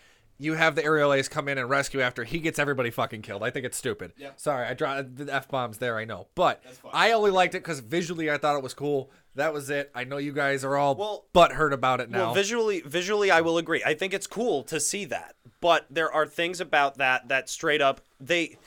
[0.41, 3.43] you have the aerial ace come in and rescue after he gets everybody fucking killed.
[3.43, 4.13] I think it's stupid.
[4.17, 4.39] Yep.
[4.39, 5.97] Sorry, I dropped the f bombs there.
[5.97, 6.63] I know, but.
[6.93, 9.11] I only liked it because visually I thought it was cool.
[9.35, 9.91] That was it.
[9.93, 12.27] I know you guys are all Well- butthurt about it now.
[12.27, 13.83] Well, visually, visually, I will agree.
[13.85, 17.81] I think it's cool to see that, but there are things about that that straight
[17.81, 18.57] up they.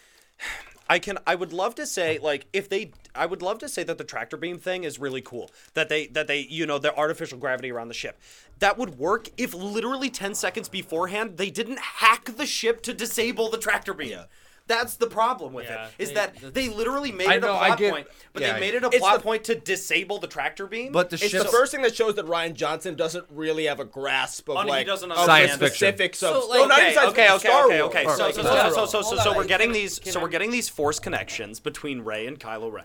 [0.88, 1.18] I can.
[1.26, 2.92] I would love to say like if they.
[3.14, 5.50] I would love to say that the tractor beam thing is really cool.
[5.74, 8.20] That they that they you know the artificial gravity around the ship.
[8.58, 13.50] That would work if literally ten seconds beforehand they didn't hack the ship to disable
[13.50, 14.20] the tractor beam.
[14.68, 15.92] That's the problem with Yeah, it.
[15.98, 18.42] Is they- that they literally made I it know, a I plot get- point, but
[18.42, 20.92] yeah, they made it a plot the- point to disable the tractor beam.
[20.92, 21.42] but the It's ship.
[21.42, 24.86] the first thing that shows that Rian Johnson doesn't really have a grasp of like
[24.88, 25.68] of the Science fiction.
[25.68, 27.94] specifics of So, like- no, not even okay, science okay, okay, Star okay, Wars.
[27.94, 28.04] okay.
[28.04, 30.00] So, so, so, so, so, so, so we're getting these.
[30.12, 32.84] So we're getting these force connections between Rey and Kylo Ren,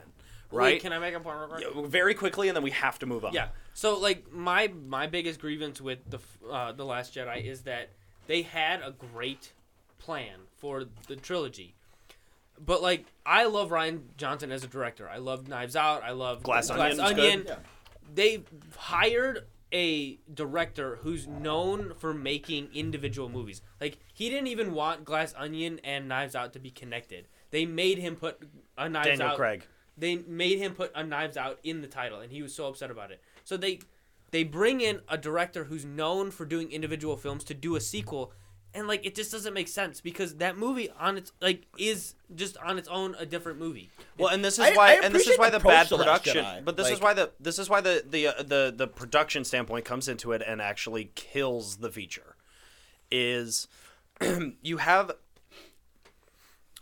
[0.52, 0.82] Wait, right?
[0.82, 1.86] can I make a point real quick?
[1.86, 3.34] Very quickly, and then we have to move on.
[3.34, 3.50] Yeah.
[3.74, 6.20] So like my my biggest grievance with the
[6.52, 7.90] uh, the Last Jedi is that
[8.26, 9.54] they had a great
[10.00, 11.76] plan for the trilogy.
[12.60, 15.08] But like I love Rian Johnson as a director.
[15.10, 16.04] I love Knives Out.
[16.04, 17.44] I love Glass Glass Onion's Onion.
[17.44, 17.56] good.
[18.14, 18.44] They
[18.78, 23.62] hired a director who's known for making individual movies.
[23.82, 27.28] Like he didn't even want Glass Onion and Knives Out to be connected.
[27.52, 28.42] They made him put
[28.78, 29.66] a Knives Daniel Out Craig.
[29.98, 32.92] they made him put a knives out in the title and he was so upset
[32.92, 33.80] about it so they
[34.32, 38.32] they bring in a director who's known for doing individual films to do a sequel
[38.78, 42.56] and like it just doesn't make sense because that movie on its like is just
[42.58, 45.28] on its own a different movie Well, and this is I- why, I and this
[45.28, 46.46] is why the the bad approach to Last production.
[46.46, 46.66] Jedi.
[46.66, 49.84] But this is why the this is why the the uh, the the production standpoint
[49.84, 52.36] comes into it and actually kills the feature.
[53.10, 53.68] Is
[54.62, 55.12] you have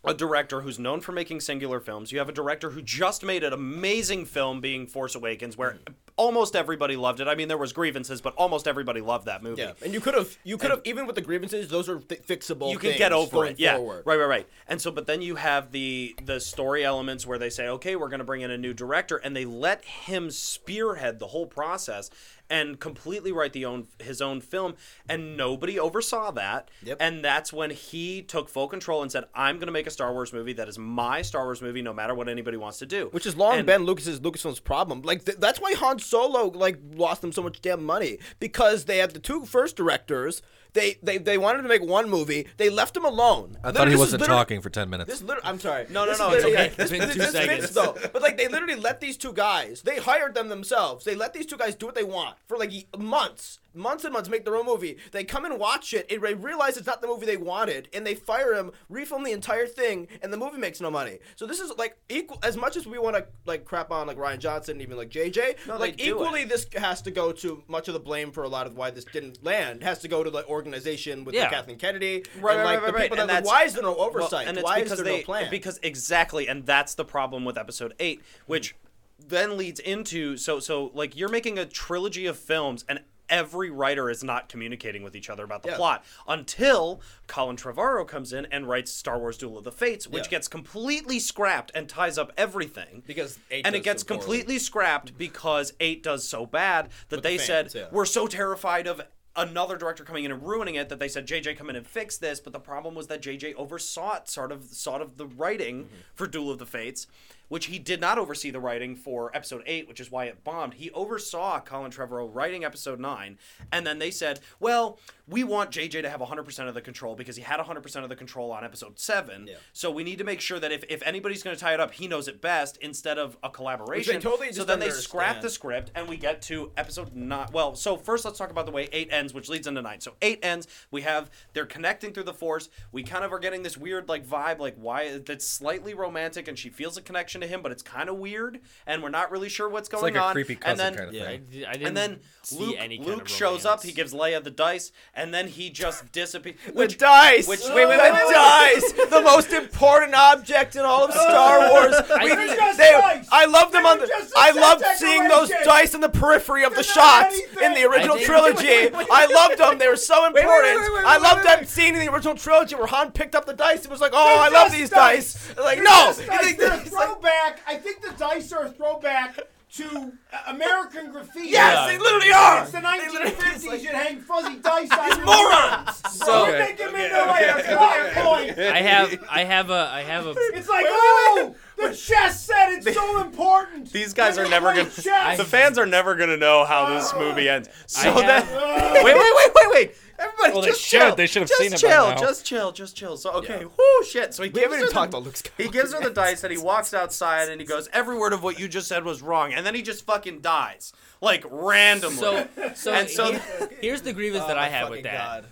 [0.03, 2.11] a director who's known for making singular films.
[2.11, 5.77] You have a director who just made an amazing film, being Force Awakens, where
[6.17, 7.27] almost everybody loved it.
[7.27, 9.61] I mean, there was grievances, but almost everybody loved that movie.
[9.61, 12.15] Yeah, and you could have, you could have, even with the grievances, those are fi-
[12.17, 12.71] fixable.
[12.71, 14.03] you can get over it yeah forward.
[14.05, 17.49] right right right and so but then you have the the story elements where they
[17.49, 21.19] say okay we're going to bring in a new director and they let him spearhead
[21.19, 22.09] the whole process
[22.49, 24.75] and completely write the own his own film
[25.09, 26.97] and nobody oversaw that Yep.
[26.99, 30.13] and that's when he took full control and said i'm going to make a star
[30.13, 33.07] wars movie that is my star wars movie no matter what anybody wants to do
[33.11, 35.01] Which has long And- been Lucas's Lucasfilm's problem.
[35.01, 38.97] Like th- that's why Han Solo like lost them so much damn money because they
[38.99, 40.41] had the two first directors.
[40.75, 42.47] They they, they wanted to make one movie.
[42.57, 43.57] They left him alone.
[43.63, 45.09] I Literally, thought he wasn't talking for ten minutes.
[45.09, 45.87] This literally, I'm sorry.
[45.89, 46.71] No, no, This no, it's okay.
[46.77, 47.69] It's been two seconds.
[47.71, 47.95] though.
[48.13, 49.81] But like, they literally let these two guys.
[49.81, 51.05] They hired them themselves.
[51.05, 54.29] They let these two guys do what they want for like months, months and months.
[54.29, 54.97] Make their own movie.
[55.11, 56.05] They come and watch it.
[56.11, 59.31] And they realize it's not the movie they wanted, and they fire him, refilm the
[59.31, 61.19] entire thing, and the movie makes no money.
[61.35, 62.39] So this is like equal.
[62.43, 65.67] As much as we want to like crap on like Rian Johnson, even like JJ,
[65.67, 66.49] No, like equally, it.
[66.49, 69.05] this has to go to much of the blame for a lot of why this
[69.05, 69.83] didn't land.
[69.83, 71.43] Has to go to the organization with Yeah.
[71.43, 73.01] like, Kathleen Kennedy, Right, and right, like right, the right.
[73.03, 73.33] people And that.
[73.35, 74.47] Like, that's- why is there no Well, oversight?
[74.47, 75.49] and it's why is because there they no plan?
[75.49, 79.29] because exactly, and that's the problem with episode eight, which mm.
[79.29, 82.99] then leads into so so like you're making a trilogy of films and.
[83.29, 85.77] Every writer is not communicating with each other about the Yeah.
[85.77, 90.25] plot until Colin Trevorrow comes in and writes Star Wars: Duel of the Fates, which
[90.25, 90.29] Yeah.
[90.31, 93.03] gets completely scrapped and ties up everything.
[93.07, 97.23] Because eight and it gets so completely scrapped because eight does so bad that With
[97.23, 97.87] they the said yeah.
[97.91, 99.01] we're so terrified of
[99.37, 102.15] another director coming in and ruining it that they said JJ come in and fix
[102.17, 105.85] this but the problem was that JJ oversaw it sort of sort of the writing
[105.85, 105.95] Mm-hmm.
[106.13, 107.05] for Duel of the Fates
[107.47, 110.75] which he did not oversee the writing for episode 8 which is why it bombed
[110.75, 113.37] he oversaw Colin Trevorrow writing episode 9
[113.71, 117.35] and then they said well we want JJ to have 100% of the control because
[117.35, 119.55] he had 100% of the control on episode 7 Yeah.
[119.73, 121.93] so we need to make sure that if, if anybody's going to tie it up
[121.93, 125.91] he knows it best instead of a collaboration totally so then they scrap the script
[125.95, 127.47] and we get to episode nine.
[127.51, 129.99] Well, so first let's talk about the way eight ends, which leads into nine.
[130.01, 130.67] So eight ends.
[130.91, 132.69] We have they're connecting through the force.
[132.91, 136.57] We kind of are getting this weird like vibe, like why that's slightly romantic, and
[136.57, 139.49] she feels a connection to him, but it's kind of weird, and we're not really
[139.49, 140.33] sure what's It's going like a on.
[140.33, 141.45] creepy and then, kind of I, thing.
[141.51, 143.83] d- I didn't and then see Luke, any kind Luke of shows up.
[143.83, 146.55] He gives Leia the dice, and then he just disappears.
[146.73, 147.47] Which dice?
[147.47, 148.93] which- wait, wait, wait, wait, wait, dice.
[149.09, 151.95] the most important object in all of Star Wars.
[152.21, 154.11] We- think- Just they- I love them on were the.
[154.11, 157.39] just a I loved seeing those dice in the periphery of the They're not shots
[157.61, 158.67] in the original I trilogy.
[158.67, 159.77] wait, wait, wait, I loved them.
[159.77, 160.79] They were so wait, important.
[160.81, 161.69] wait, wait, I loved wait, that wait.
[161.69, 164.25] scene in the original trilogy where Han picked up the dice and was like, "Oh,
[164.25, 165.33] They're I love these dice.
[165.33, 166.13] dice." Like, They're no,
[167.25, 167.55] just You dice.
[167.55, 167.61] think They're a it's like- throwback.
[167.67, 169.39] I think the dice are a throwback
[169.75, 171.49] to uh, American graffiti.
[171.49, 172.61] Yes, they literally are.
[172.63, 173.67] It's the 1950s.
[173.67, 175.97] like- you'd hang fuzzy dice on your morons.
[176.13, 178.59] So So- we're making them into like a flying point.
[178.59, 180.33] I have, I have a, I have a.
[180.53, 182.71] It's like, oh, the chess set.
[182.73, 183.91] It's so important.
[183.91, 184.89] These guys are never gonna.
[184.89, 185.37] chess.
[185.37, 187.67] The fans are never gonna know how this movie ends.
[187.87, 189.03] So I that.
[189.03, 189.97] wait, wait, wait, wait, wait.
[190.17, 190.99] Everybody, Well, they just should.
[191.01, 191.15] chill.
[191.15, 192.15] They should have just seen it by chill, now.
[192.15, 193.17] Just chill, just chill.
[193.17, 194.33] So okay, whoo, shit.
[194.33, 195.63] So he We gives haven't her even the- talked about Luke Skywalker.
[195.63, 198.41] He gives her the dice and he walks outside and he goes, "Every word of
[198.43, 202.17] what you just said was wrong," and then he just fucking dies, like randomly.
[202.17, 205.17] So, so, And so- here- here's the grievance that Oh, I my have with that.
[205.17, 205.45] God.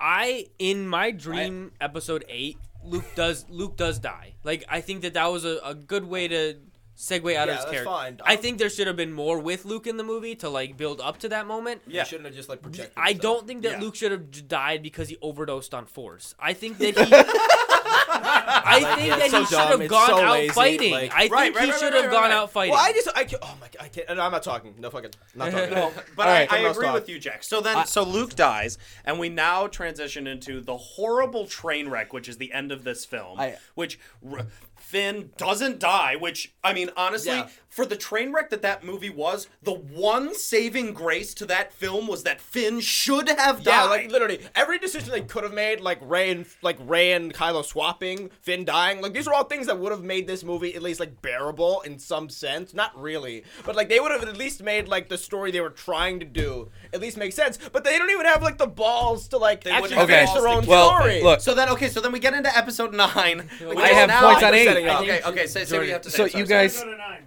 [0.00, 4.34] I in my dream episode eight, Luke does Luke does die.
[4.44, 6.56] Like I think that that was a, a good way to
[6.96, 7.84] segue out Yeah, of his that's character.
[7.90, 8.20] fine.
[8.24, 11.00] I think there should have been more with Luke in the movie to like build
[11.00, 11.82] up to that moment.
[11.86, 12.92] yeah, You shouldn't have just like projected.
[12.96, 13.22] I yourself.
[13.22, 13.80] don't think that Yeah.
[13.80, 16.34] Luke should have died because he overdosed on Force.
[16.38, 17.12] I think that he.
[18.18, 20.92] I think that so he should have gone so out lazy, fighting.
[20.92, 22.72] like- I think Right, he right, right, should have gone out fighting.
[22.72, 23.42] Well, I just I can't.
[23.44, 24.08] Oh my god, I can't.
[24.16, 24.74] No, I'm not talking.
[24.78, 25.10] No fucking.
[25.34, 25.70] Not talking.
[25.74, 26.50] No, but All right.
[26.52, 26.94] I, I agree talk.
[26.94, 27.42] with you, Jack.
[27.44, 32.28] So then, so Luke dies, and we now transition into the horrible train wreck, which
[32.28, 33.38] is the end of this film.
[33.38, 34.46] I- which r-
[34.86, 36.14] Finn doesn't die.
[36.14, 37.48] Which I mean, honestly, Yeah.
[37.76, 42.06] For the train wreck that that movie was, the one saving grace to that film
[42.06, 43.66] was that Finn should have died.
[43.66, 47.34] Yeah, like literally every decision they could have made, like Rey and like Rey and
[47.34, 50.74] Kylo swapping, Finn dying, like these are all things that would have made this movie
[50.74, 52.72] at least like bearable in some sense.
[52.72, 55.68] Not really, but like they would have at least made like the story they were
[55.68, 57.58] trying to do at least make sense.
[57.72, 60.42] But they don't even have like the balls to like They actually wouldn't finish their
[60.44, 61.22] to own keep Well, story.
[61.22, 63.50] look, So then, okay, so then we get into episode nine.
[63.76, 64.64] I have now- points on eight.
[64.64, 64.88] setting.
[64.88, 66.16] Okay, okay, say, say what you have to say.
[66.16, 67.25] So sorry, you guys- Go to nine.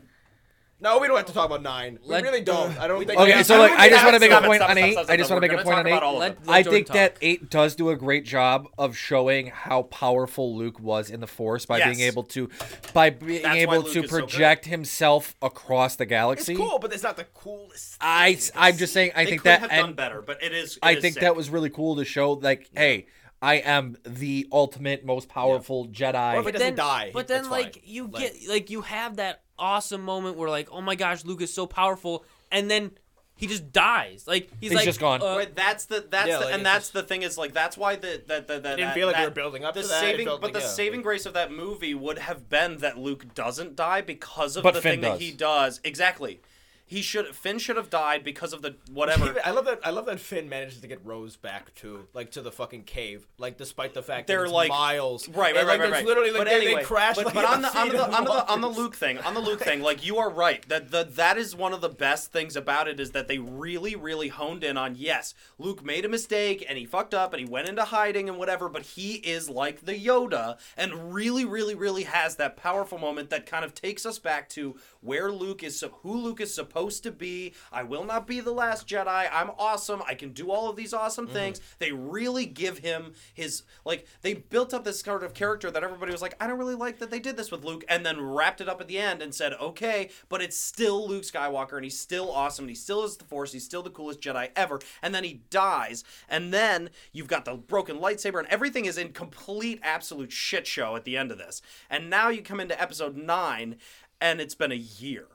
[0.81, 1.99] No, we don't have to talk about nine.
[2.03, 2.77] We Let- really don't.
[2.79, 3.19] I don't think.
[3.19, 4.97] Okay, so I I just want to make a point on eight.
[5.09, 5.93] I just want to make a point on eight.
[6.01, 6.95] Let- let I Jordan think talk.
[6.95, 11.27] that eight does do a great job of showing how powerful Luke was in the
[11.27, 12.49] Force by being able to,
[12.93, 14.29] by being That's why able Luke to is so good.
[14.29, 16.55] project himself across the It's galaxy.
[16.55, 17.97] cool, but it's not the coolest.
[18.01, 19.11] I, I'm just saying.
[19.15, 20.77] I They think could that have and done better, but it is.
[20.77, 21.21] it I is think sick.
[21.21, 22.33] that was really cool to show.
[22.33, 23.07] Like, hey,
[23.41, 26.35] I am the ultimate, most powerful Jedi.
[26.35, 27.83] Or if it doesn't die, But then, it's like fine.
[27.85, 31.41] you Like- get like you have that awesome moment where like, oh my gosh, Luke
[31.41, 32.91] is so powerful, and then
[33.35, 34.25] he just dies.
[34.27, 35.21] Like he's, He's like, just gone.
[35.21, 37.53] uh, Right, that's the that's Yeah, the, like, and that's just- the thing is like
[37.53, 39.75] that's why the that the, the, didn't that, feel like that, you were building up
[39.75, 42.17] the to saving felt but like, the yeah, saving like- grace of that movie would
[42.19, 45.79] have been that Luke doesn't die because of But the Finn thing that he does
[45.83, 46.41] exactly.
[46.89, 49.35] He should Finn should have died because of the whatever.
[49.45, 49.79] I love that.
[49.83, 53.27] I love that Finn manages to get Rose back to like to the fucking cave,
[53.37, 55.29] like despite the fact They're that it's like miles.
[55.29, 56.05] Right, right, And, right, like, right, there's right.
[56.07, 57.15] Literally, like but they, anyway, they crash.
[57.15, 58.69] But, like, but on the on the on the on the.
[58.69, 60.67] Luke thing, on the Luke thing, like you are right.
[60.67, 63.95] That the that is one of the best things about it is that they really
[63.95, 67.47] really honed in on yes, Luke made a mistake and he fucked up and he
[67.47, 72.03] went into hiding and whatever, but he is like the Yoda and really really really
[72.03, 76.13] has that powerful moment that kind of takes us back to where Luke is who
[76.13, 77.53] Luke is supposed to be.
[77.71, 79.29] I will not be the last Jedi.
[79.31, 80.01] I'm awesome.
[80.07, 81.33] I can do all of these awesome mm-hmm.
[81.33, 81.61] things.
[81.79, 86.11] They really give him his like they built up this sort of character that everybody
[86.11, 88.61] was like, I don't really like that they did this with Luke, and then wrapped
[88.61, 91.99] it up at the end and said, okay, but it's still Luke Skywalker and he's
[91.99, 93.53] still awesome and he still is the Force.
[93.53, 94.79] He's still the coolest Jedi ever.
[95.01, 99.13] And then he dies, and then you've got the broken lightsaber and everything is in
[99.13, 101.61] complete absolute shit show at the end of this.
[101.89, 103.75] And now you come into Episode nine,
[104.21, 105.27] and it's been a year,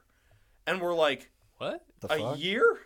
[0.66, 1.84] and we're like what?
[2.10, 2.78] a year?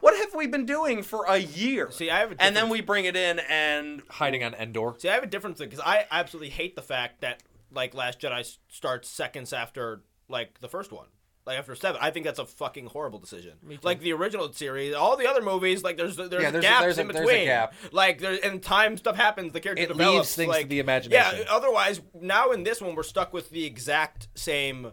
[0.00, 1.90] What have we been doing for a year?
[1.90, 4.94] See, I have a and then we bring it in, and hiding on Endor.
[4.98, 8.20] See, I have a different thing because I absolutely hate the fact that like Last
[8.20, 11.06] Jedi s- starts seconds after like the first one.
[11.46, 13.54] Like after seven, I think that's a fucking horrible decision.
[13.82, 16.82] Like the original series, all the other movies, like there's there's, Yeah, there's a- gaps
[16.82, 17.44] there's a- in there's a between.
[17.46, 17.74] gap.
[17.90, 19.52] Like there and time stuff happens.
[19.52, 20.14] The character It develops.
[20.16, 21.38] leaves things to like, the imagination.
[21.38, 21.44] Yeah.
[21.50, 24.92] Otherwise, now in this one, we're stuck with the exact same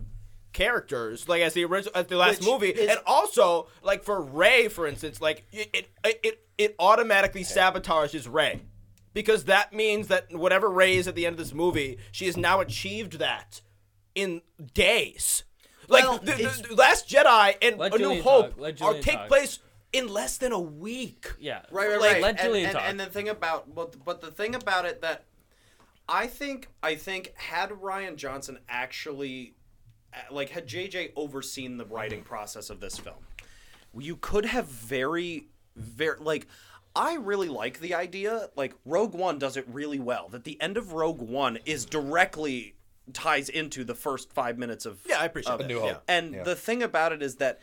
[0.56, 4.22] characters like as the original as the last Which movie is- and also like for
[4.22, 8.62] rey for instance like it it it, it automatically sabotages rey
[9.14, 12.38] because that means that whatever rey is at the end of this movie she has
[12.38, 13.62] now achieved that
[14.16, 14.42] in
[14.74, 15.44] days
[15.90, 18.60] like Well, the, it's- the Last Jedi and Let A New Julian Hope talk.
[18.60, 19.28] Let are Julian take talk.
[19.28, 19.60] place
[19.94, 21.32] in less than a week.
[21.40, 21.62] Yeah.
[21.72, 22.22] right, right, Like, right.
[22.24, 22.84] let and, Julian and, talk.
[22.88, 25.26] and the thing about, but but the thing about it that
[26.10, 29.54] I think, I think, had Rian Johnson actually,
[30.32, 33.16] like, had JJ overseen the writing process of this film,
[33.98, 36.48] you could have very, very like.
[36.98, 38.50] I really like the idea.
[38.56, 40.30] Like Rogue One does it really well.
[40.30, 42.76] That the end of Rogue One is directly
[43.12, 45.66] ties into the first five minutes of Yeah, I appreciate of that.
[45.66, 45.68] it.
[45.74, 46.04] New Hope.
[46.08, 46.16] Yeah.
[46.16, 47.60] And the thing about it is that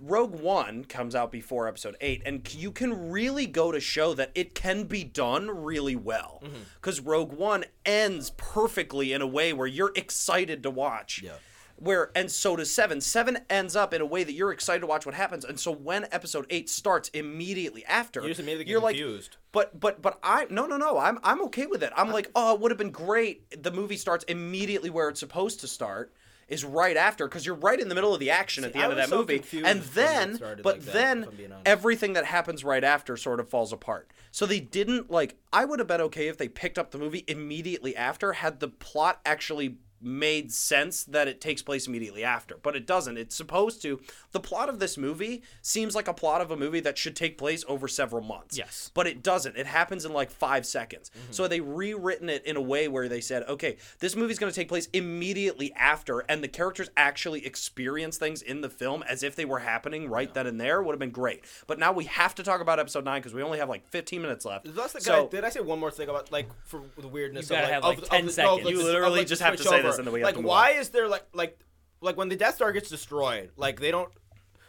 [0.00, 4.30] Rogue One comes out before Episode Eight, and you can really go to show that
[4.36, 6.40] it can be done really well.
[6.44, 6.54] Mm-hmm.
[6.76, 11.22] Because Rogue One ends perfectly in a way where you're excited to watch.
[11.24, 11.32] Yeah.
[11.76, 13.00] Where and so does seven.
[13.00, 15.72] Seven ends up in a way that you're excited to watch what happens, and so
[15.72, 19.36] when episode eight starts immediately after, you just immediately you're like, confused.
[19.52, 21.92] but but but I no no no I'm I'm okay with it.
[21.96, 23.62] I'm like oh it would have been great.
[23.62, 26.14] The movie starts immediately where it's supposed to start
[26.48, 28.92] is right after because you're right in the middle of the action at the end
[28.92, 31.66] of that so movie, and then but like then if I'm being honest.
[31.68, 34.10] everything that happens right after sort of falls apart.
[34.30, 35.36] So they didn't like.
[35.52, 38.68] I would have been okay if they picked up the movie immediately after had the
[38.68, 43.16] plot actually made sense that it takes place immediately after but it doesn't.
[43.16, 44.00] It's supposed to
[44.32, 47.38] the plot of this movie seems like a plot of a movie that should take
[47.38, 48.56] place over several months.
[48.56, 48.90] Yes.
[48.94, 49.56] but it doesn't.
[49.56, 51.10] It happens in like five seconds.
[51.10, 51.32] Mm-hmm.
[51.32, 54.56] So they rewritten it in a way where they said okay this movie's going to
[54.56, 59.36] take place immediately after and the characters actually experience things in the film as if
[59.36, 61.44] they were happening right then and there would have been great.
[61.66, 64.20] But now we have to talk about episode 9 because we only have like 15
[64.22, 64.74] minutes left.
[64.74, 67.48] That's the so guy, did I say one more thing about like for the weirdness?
[67.48, 68.66] You gotta of, have, like, like, of, 10 of, seconds.
[68.66, 70.00] of, You literally of, just have to switch say this over.
[70.00, 71.58] and then we have like why is there like like
[72.00, 73.50] like when the Death Star gets destroyed?
[73.56, 74.10] Like they don't.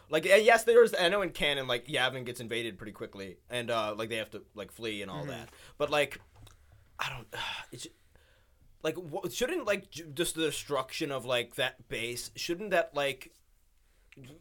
[0.09, 3.95] Like yes, there's I know in canon like Yavin gets invaded pretty quickly and uh
[3.97, 5.29] like they have to like flee and all Mm-hmm.
[5.31, 5.49] that.
[5.77, 6.19] But like
[6.99, 7.27] I don't.
[7.71, 7.87] It's
[8.83, 8.97] like
[9.31, 13.31] shouldn't like just the destruction of like that base shouldn't that like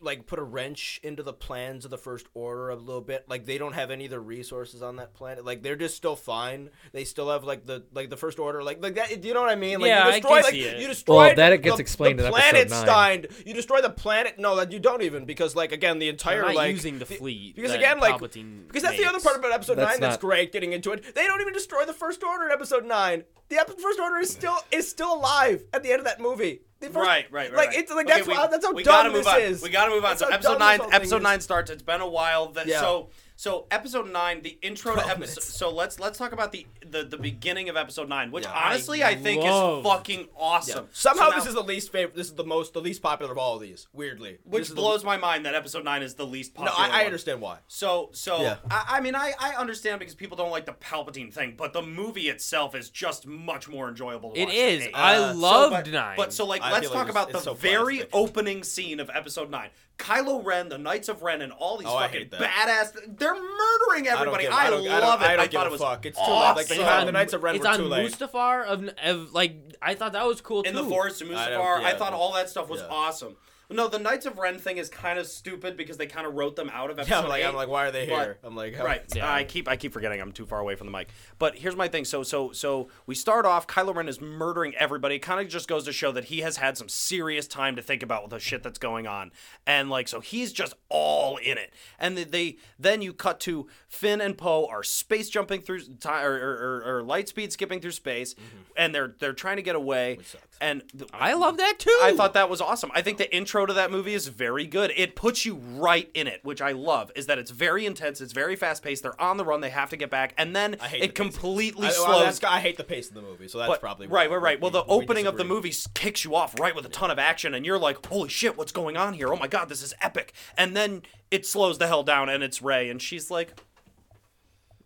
[0.00, 3.24] like put a wrench into the plans of the first order a little bit.
[3.28, 5.44] Like they don't have any of the resources on that planet.
[5.44, 6.70] Like they're just still fine.
[6.92, 9.50] They still have like the like the first order like like that you know what
[9.50, 9.80] i mean?
[9.80, 10.78] Like Yeah, you I destroy can like see it.
[10.80, 12.82] you destroy Well, that it gets explained the in episode planet nine.
[12.84, 14.38] stein you destroy the planet?
[14.38, 17.06] No that you don't even because like again the entire They're not like using the
[17.06, 20.18] fleet because again like Palpatine because that's the other part about episode That's 9 that's
[20.18, 21.14] great getting into it.
[21.14, 24.30] They don't even destroy the first order in episode 9 the ep- first order is
[24.30, 26.60] still is still alive at the end of that movie.
[26.73, 27.52] The first- right, right, right.
[27.56, 27.78] Like right.
[27.78, 29.40] it's like Okay, that's we, how that's how we dumb gotta move this on.
[29.40, 29.62] is.
[29.62, 30.10] We gotta move on.
[30.10, 31.22] That's So episode nine, this whole thing episode is.
[31.22, 31.70] nine starts.
[31.70, 32.48] It's been a while.
[32.52, 32.80] That Yeah.
[32.80, 35.42] so So episode nine, the intro to episode.
[35.42, 38.52] So let's let's talk about the, the the beginning of episode nine, which Yeah.
[38.52, 40.86] honestly I, think love- is fucking awesome.
[40.92, 42.14] Somehow this is the least favorite.
[42.14, 43.88] This is the most, the least popular of all of these.
[43.92, 46.66] Weirdly, This which is the- blows my mind that episode nine is the least No,
[46.66, 46.88] popular.
[46.88, 47.06] I, I one.
[47.06, 47.58] understand why.
[47.66, 48.56] So, so Yeah.
[48.70, 51.82] I, I mean, I, I understand because people don't like the Palpatine thing, but the
[51.82, 54.30] movie itself is just much more enjoyable.
[54.34, 54.78] To It watch is.
[54.80, 54.94] than eight.
[54.94, 56.16] I Uh, so, loved but, nine.
[56.16, 58.14] But so, like, I let's feel like talk it's- about the it's so very plastic.
[58.14, 59.70] opening scene of episode nine.
[59.98, 62.92] Kylo Ren, the Knights of Ren, and all these Oh, fucking badass.
[63.16, 64.44] They're murdering I don't everybody.
[64.44, 65.24] give- I, I don't- I don't- love it.
[65.24, 66.06] I don't I give thought a it was fuck.
[66.06, 66.40] It's too awesome.
[66.48, 66.56] late.
[66.56, 68.10] Like, It's so on- the Knights of Ren it's were on too late.
[68.12, 70.70] Mustafar of, of like I thought that was cool too.
[70.70, 71.76] in the forest of I don't- Mustafar.
[71.78, 71.96] I, yeah.
[71.96, 72.88] thought all that stuff was Yeah.
[72.90, 73.36] awesome.
[73.70, 76.54] No, the Knights of Ren thing is kind of stupid because they kind of wrote
[76.56, 77.46] them out of episode Yeah, I'm like, eight.
[77.46, 78.38] I'm like, why are they but- here?
[78.42, 79.02] I'm like, how- Right.
[79.14, 79.32] Yeah.
[79.32, 81.08] I keep I keep forgetting I'm too far away from the mic.
[81.38, 82.04] But here's my thing.
[82.04, 83.66] So so so we start off.
[83.66, 85.16] Kylo Ren is murdering everybody.
[85.16, 87.82] It kind of just goes to show that he has had some serious time to
[87.82, 89.30] think about the shit that's going on,
[89.66, 91.72] and like so he's just all in it.
[91.98, 96.24] And they, they then you cut to Finn and Poe are space jumping through time
[96.24, 98.62] or, or, or, or light speed skipping through space, mm-hmm.
[98.76, 100.18] and they're they're trying to get away.
[100.60, 101.98] And th- I love that too.
[102.02, 102.90] I thought that was awesome.
[102.94, 104.92] I think the intro to that movie is very good.
[104.96, 107.12] It puts you right in it, which I love.
[107.14, 109.02] Is that it's very intense, it's very fast paced.
[109.02, 111.90] They're on the run, they have to get back, and then it the completely I,
[111.90, 112.24] well, slows.
[112.40, 114.60] that's, I hate the pace of the movie, so that's but- probably right, right, right.
[114.60, 117.18] Well, the we opening of the movie kicks you off right with a ton of
[117.18, 119.32] action, and you're like, "Holy shit, what's going on here?
[119.32, 122.60] Oh my god, this is epic!" And then it slows the hell down, and it's
[122.62, 123.54] Rey, and she's like,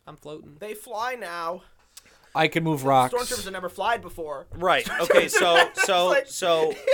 [0.06, 0.56] I'm floating.
[0.58, 1.62] They fly now.
[2.34, 3.12] I can move rocks.
[3.14, 4.46] Stormtroopers have never flied before.
[4.54, 6.72] "Right, okay, so, so, like- so."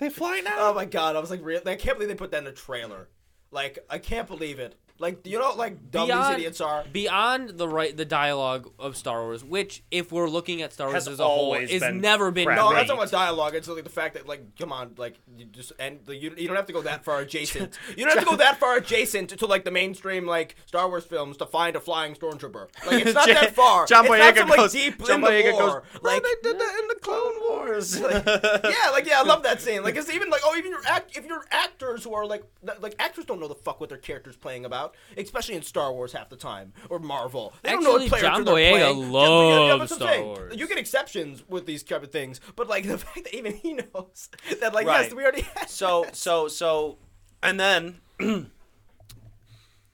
[0.00, 0.54] They fly now.
[0.56, 1.60] Oh my god, I was like, real.
[1.66, 3.10] I can't believe they put that in a trailer.
[3.50, 4.79] Like, I can't believe it.
[5.00, 6.84] Like, you know, like dumb Beyond- these idiots are.
[6.92, 10.94] Beyond the right, the dialogue of Star Wars, which, if we're looking at Star Wars
[11.06, 12.58] Has as a whole, always is been never been crap.
[12.58, 12.76] No, great.
[12.76, 13.54] that's not about dialogue.
[13.54, 16.46] It's like the fact that, like, come on, like, you just and the, you, you
[16.46, 17.78] don't have to go that far adjacent.
[17.96, 21.04] You don't have to go that far adjacent to like the mainstream like Star Wars
[21.04, 22.68] films to find a flying stormtrooper.
[22.86, 23.86] Like, it's not that far.
[23.86, 25.82] John it's Boyega not some, like, goes- deep John in the Boyega goes.
[26.02, 27.98] Like, they did that in the Clone Wars.
[28.00, 29.82] yeah, like yeah, I love that scene.
[29.82, 32.80] Like it's even like oh, even your act if your actors who are like th-
[32.80, 36.12] like actors don't know the fuck what their characters playing about, especially in Star Wars
[36.12, 37.52] half the time or Marvel.
[37.62, 38.98] They don't know what Actually, character John they're Boyega playing.
[38.98, 40.26] Yeah, but- loves that's I'm Star saying.
[40.26, 40.56] Wars.
[40.56, 43.74] You get exceptions with these type of things, but like the fact that even he
[43.74, 44.28] knows
[44.60, 45.02] that like Right.
[45.04, 46.98] yes, we already had So so so,
[47.42, 48.00] and then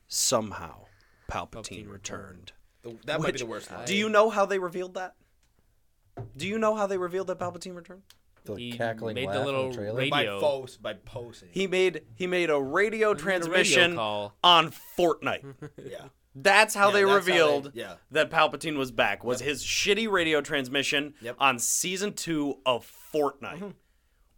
[0.09, 0.87] somehow
[1.31, 2.53] Palpatine returned.
[3.05, 3.85] that might be the worst line.
[3.87, 5.15] Do you know how they revealed that?
[6.37, 8.03] Do you know how they revealed that Palpatine returned?
[8.55, 9.99] The He cackling made laugh the in little trailer.
[9.99, 11.49] radio- by Fos by posing?
[11.53, 14.37] He made he made a radio made a radio transmission call.
[14.45, 15.45] on Fortnite.
[15.85, 16.07] yeah.
[16.35, 17.95] That's how Yeah, they that's how revealed they- yeah.
[18.11, 19.25] that Palpatine was back.
[19.25, 21.37] Was his shitty radio transmission Yep.
[21.41, 23.55] on season two of Fortnite?
[23.57, 23.69] Mm-hmm.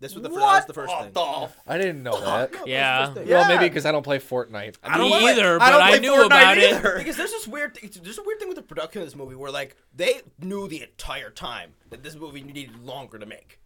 [0.00, 1.12] This was the, fir- What that was the first thing.
[1.12, 2.52] the f- I didn't know that.
[2.68, 3.12] Yeah.
[3.14, 3.48] Well, Yeah.
[3.48, 4.76] maybe because I don't play Fortnite.
[4.80, 6.72] I don't Me play- either, I don't but I play knew Fortnite about it.
[6.74, 6.98] either.
[6.98, 9.34] Because there's this weird, th- there's a weird thing with the production of this movie
[9.34, 13.58] where like they knew the entire time that this movie needed longer to make.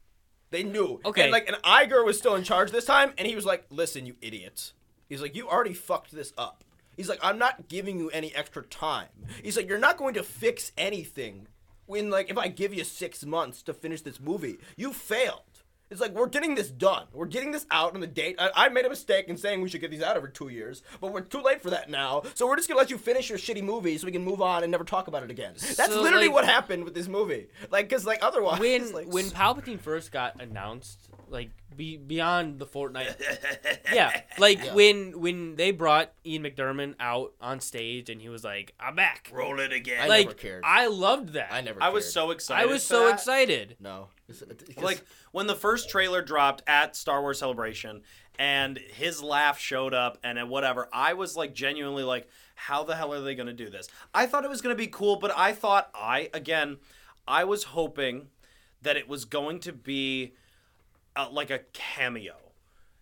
[0.53, 1.01] They knew.
[1.05, 1.25] Okay.
[1.25, 4.07] And like, and Iger was still in charge this time, and he was like, "Listen,
[4.07, 4.75] you idiots."
[5.09, 6.63] He's like, "You already fucked this up."
[6.95, 9.09] He's like, "I'm not giving you any extra time."
[9.43, 11.49] He's like, "You're not going to fix anything
[11.87, 15.41] when like if I give you six months to finish this movie, you failed."
[15.93, 17.05] It's like we're getting this done.
[17.13, 18.37] We're getting this out on the date.
[18.39, 20.83] I, I made a mistake in saying we should get these out over two years,
[21.03, 22.23] but we're too late for that now.
[22.35, 24.63] So we're just gonna let you finish your shitty movie so we can move on
[24.65, 25.53] and never talk about it again.
[25.55, 27.49] That's So, literally like- what happened with this movie.
[27.71, 30.99] Like, cause like otherwise, when like, when Palpatine first got announced,
[31.33, 33.17] like be, beyond the Fortnite,
[33.93, 38.75] yeah, like when when they brought Ian McDiarmid out on stage and he was like,
[38.79, 40.03] "I'm back," Roll it again.
[40.03, 40.63] I like never cared.
[40.67, 41.53] I loved that.
[41.53, 41.83] I never.
[41.83, 42.63] I was so excited.
[42.63, 43.15] I was for so that.
[43.15, 43.77] excited.
[43.81, 44.09] no.
[44.29, 48.03] It's- it's- Like when the first trailer dropped at Star Wars Celebration
[48.39, 53.13] and his laugh showed up and whatever, I was like genuinely like, how the hell
[53.13, 53.89] are they going to do this?
[54.15, 56.79] I thought it was going to be cool, but I thought I again,
[57.27, 58.29] I was hoping
[58.83, 60.35] that it was going to be
[61.17, 62.35] uh, like a cameo.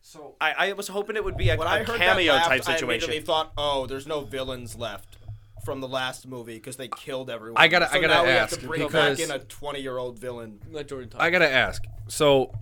[0.03, 2.39] So I, I was hoping it would be a, when a I heard cameo that
[2.39, 2.85] laugh, type I situation.
[2.89, 5.19] immediately thought, oh, there's no villains left
[5.65, 7.61] from the last movie because they killed everyone.
[7.63, 9.39] I gotta- so I gotta now we ask, have to bring because- back in a
[9.39, 10.61] 20 year old villain.
[10.71, 11.11] Let Jordan.
[11.19, 11.85] I gotta ask.
[12.09, 12.53] So,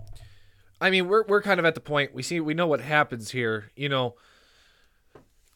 [0.81, 3.31] I mean, we're we're kind of at the point we see we know what happens
[3.31, 3.71] here.
[3.75, 4.15] You know,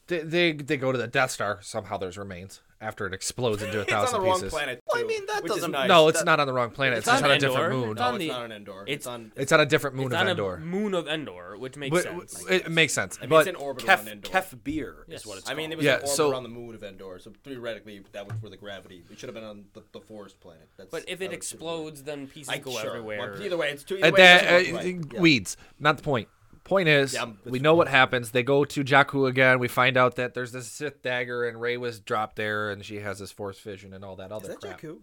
[0.06, 1.58] they they, they go to the Death Star.
[1.62, 4.52] Somehow there's remains after it explodes into a thousand It's on thousand the wrong pieces.
[4.52, 4.82] planet.
[4.92, 5.88] Well, I mean, that doesn't- nice.
[5.88, 6.98] No, it's That- not on the wrong planet.
[6.98, 7.90] It's, It's on on a different moon.
[7.90, 8.84] It's No, on it's not on Endor.
[8.86, 9.32] It's, on.
[9.36, 10.54] It's on a different moon it's of on Endor.
[10.56, 12.44] a moon of Endor, which makes But- sense.
[12.50, 13.16] it makes sense.
[13.18, 14.28] I mean, but it's in orbit Kef, around Endor.
[14.30, 15.20] Kef Bir Yes.
[15.20, 15.58] is what it's Called.
[15.58, 18.02] I mean, it was Yeah, in orbit so- around the moon of Endor, so theoretically
[18.12, 19.04] that was where the gravity.
[19.10, 20.68] It should have been on the, the forest planet.
[20.76, 22.88] That's But if it explodes, then pieces I, go sure.
[22.90, 23.32] everywhere.
[23.34, 23.96] Well, either way, it's too.
[23.96, 25.12] Either way, it that, doesn't uh, work right.
[25.14, 25.20] Yeah.
[25.20, 26.28] weeds, not the point.
[26.64, 28.30] Point is, Yeah, we know what happens.
[28.30, 29.58] They go to Jakku again.
[29.58, 32.96] We find out that there's this Sith dagger, and Rey was dropped there, and she
[33.00, 34.80] has this Force vision and all that other Is that crap.
[34.80, 34.96] Jakku?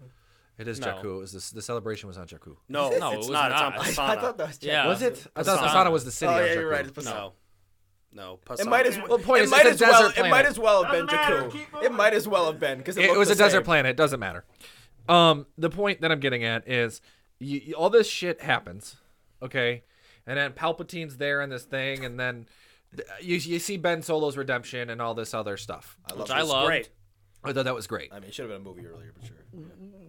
[0.57, 0.87] It is No.
[0.87, 1.15] Jakku.
[1.17, 2.55] It was this, the celebration was on Jakku.
[2.67, 3.51] No, No, it it's was not.
[3.51, 3.87] not.
[3.87, 4.65] It's I on I thought that was Jakku.
[4.67, 4.87] Yeah.
[4.87, 5.27] Was it?
[5.35, 5.67] I thought Pasaana.
[5.87, 6.55] Pasaana was the city Oh on yeah, Jakku.
[6.55, 6.85] you're right.
[6.87, 7.05] It's Pasaana.
[7.13, 7.33] No,
[8.13, 8.33] no.
[8.33, 8.65] It Pasaana.
[8.69, 9.07] might as well.
[9.09, 10.09] Well, point it is, might as well.
[10.09, 11.83] desert It might as well have been Doesn't matter, Jakku.
[11.83, 13.91] It might as well have been because it, It, was the a desert planet.
[13.91, 14.45] It doesn't matter.
[15.07, 17.01] Um, the point that I'm getting at is,
[17.39, 18.97] you, you- all this shit happens,
[19.41, 19.83] okay,
[20.27, 22.45] and then Palpatine's there in this thing, and then
[23.21, 25.97] you you see Ben Solo's redemption and all this other stuff.
[26.05, 26.49] I Which love I this.
[26.49, 26.67] loved.
[26.67, 26.89] Great.
[27.43, 28.11] I thought that was great.
[28.13, 29.35] I mean, it should have been a movie earlier, but sure.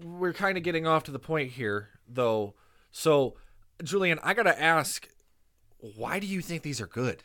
[0.05, 2.55] we're kind of getting off to the point here, though.
[2.91, 3.37] So,
[3.83, 5.09] Julian, I gotta ask,
[5.97, 7.25] why do you think these are good?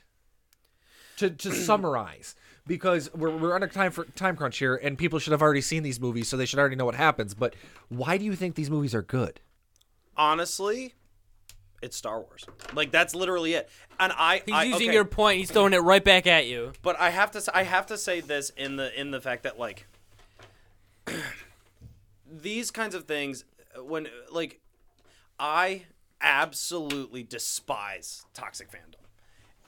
[1.17, 2.35] To to summarize,
[2.65, 5.83] because we're we're under time for time crunch here, and people should have already seen
[5.83, 7.33] these movies, so they should already know what happens.
[7.33, 7.55] But
[7.89, 9.41] why do you think these movies are good?
[10.15, 10.95] Honestly,
[11.81, 12.45] it's Star Wars.
[12.73, 13.69] Like that's literally it.
[13.99, 14.93] And I, He's I using okay.
[14.93, 15.39] your point.
[15.39, 16.73] He's throwing it right back at you.
[16.81, 19.59] but I have to I have to say this in the in the fact that
[19.59, 19.85] like
[22.31, 23.45] these kinds of things
[23.79, 24.59] when like
[25.39, 25.83] I
[26.21, 28.95] absolutely despise toxic fandom.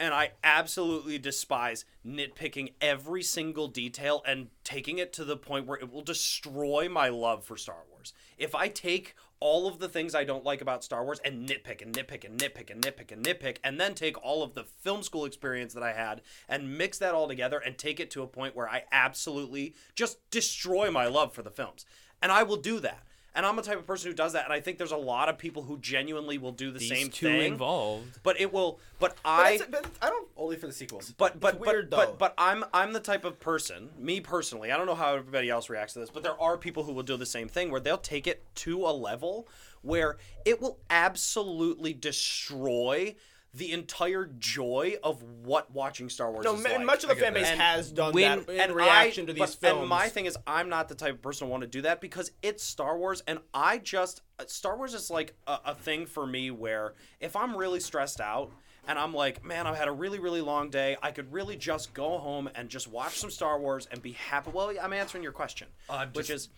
[0.02, 5.78] And I absolutely despise nitpicking every single detail and taking it to the point where
[5.78, 8.14] it will destroy my love for Star Wars.
[8.38, 11.82] If I take all of the things I don't like about Star Wars and nitpick
[11.82, 15.04] and nitpick and nitpick and nitpick and nitpick, and then take all of the film
[15.04, 18.28] school experience that I had and mix that all together and take it to a
[18.28, 21.86] point where I absolutely just destroy my love for the films.
[22.22, 23.04] And I will do that.
[23.36, 24.44] And I'm the type of person who does that.
[24.46, 27.10] And I think there's a lot of people who genuinely will do the These same
[27.10, 27.52] two thing.
[27.54, 28.20] involved.
[28.24, 28.80] But it will.
[29.00, 29.52] But But, I.
[29.54, 31.14] it's- but I don't only for the sequels.
[31.18, 32.06] But but It's weird but, though.
[32.14, 34.72] but but I'm I'm the type of person, me personally.
[34.72, 37.04] I don't know how everybody else reacts to this, but there are people who will
[37.04, 39.48] do the same thing where they'll take it to a level
[39.82, 43.16] where it will absolutely destroy
[43.54, 46.86] the entire joy of what watching Star Wars no, is ma- like.
[46.86, 47.58] much of the get fan base that.
[47.58, 49.80] has done when, that in and reaction I, to these but, films.
[49.82, 52.00] And my thing is, I'm not the type of person who want to do that
[52.00, 56.06] because it's Star Wars, and I just uh, Star Wars is like a, a thing
[56.06, 58.52] for me where if I'm really stressed out.
[58.88, 60.98] And I'm like, man, I've had a really, really long day.
[61.04, 64.50] I could really just go home and just watch some Star Wars and be happy.
[64.52, 66.50] Well, I'm answering your question, I'm which just- is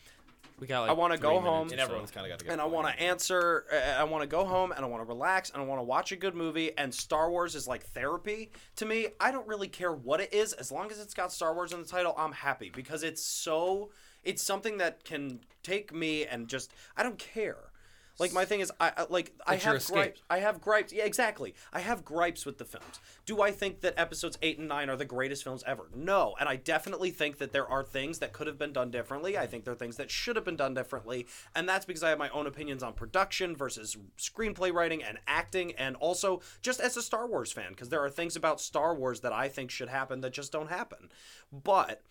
[0.62, 2.46] We got like I want to go minutes home and everyone's kind of got to
[2.46, 2.52] get.
[2.52, 3.66] and I want to answer.
[3.74, 5.84] uh, I want to go home and I want to relax and I want to
[5.84, 6.78] watch a good movie.
[6.78, 9.08] And Star Wars is like therapy to me.
[9.20, 11.82] I don't really care what it is as long as it's got Star Wars in
[11.82, 12.14] the title.
[12.16, 13.90] I'm happy because it's so.
[14.24, 16.72] It's something that can take me and just.
[16.96, 17.71] I don't care.
[18.20, 20.22] Like my thing is, I I- like I have gripes.
[20.30, 20.94] I have gripes.
[20.94, 21.56] Yeah, exactly.
[21.74, 23.00] I have gripes with the films.
[23.26, 25.90] Do I think that episodes eight and nine are the greatest films ever?
[25.96, 29.38] No, and I definitely think that there are things that could have been done differently.
[29.38, 32.10] I think there are things that should have been done differently, and that's because I
[32.10, 36.96] have my own opinions on production versus screenplay writing and acting, and also just as
[36.98, 39.90] a Star Wars fan, because there are things about Star Wars that I think should
[39.90, 41.10] happen that just don't happen.
[41.52, 42.02] But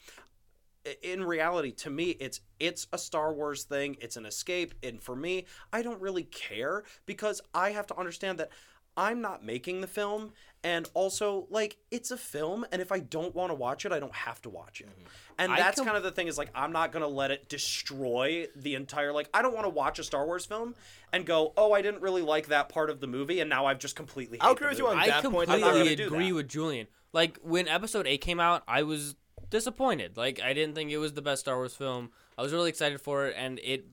[1.03, 3.97] in reality to me it's it's a star wars thing.
[4.01, 4.74] It's an escape.
[4.83, 8.51] And for me i don't really care because i have to understand that
[8.97, 10.33] i'm not making the film.
[10.62, 12.66] And also like it's a film.
[12.72, 14.89] And if i don't want to watch it i don't have to watch it.
[14.89, 15.07] Mm-hmm.
[15.39, 17.31] And I that's com- kind of the thing is like i'm not going to let
[17.31, 20.74] it destroy the entire like i don't want to watch a star wars film
[21.12, 23.78] and go oh i didn't really like that part of the movie and now i've
[23.78, 24.97] just completely I'll agree with you movie.
[24.97, 26.35] on I that point, I'm completely agree that.
[26.35, 26.87] with Julian.
[27.12, 29.16] Like when Episode Eight came out, I was
[29.49, 30.16] disappointed.
[30.16, 32.11] Like I didn't think it was the best Star Wars film.
[32.36, 33.86] I was really excited for it, and it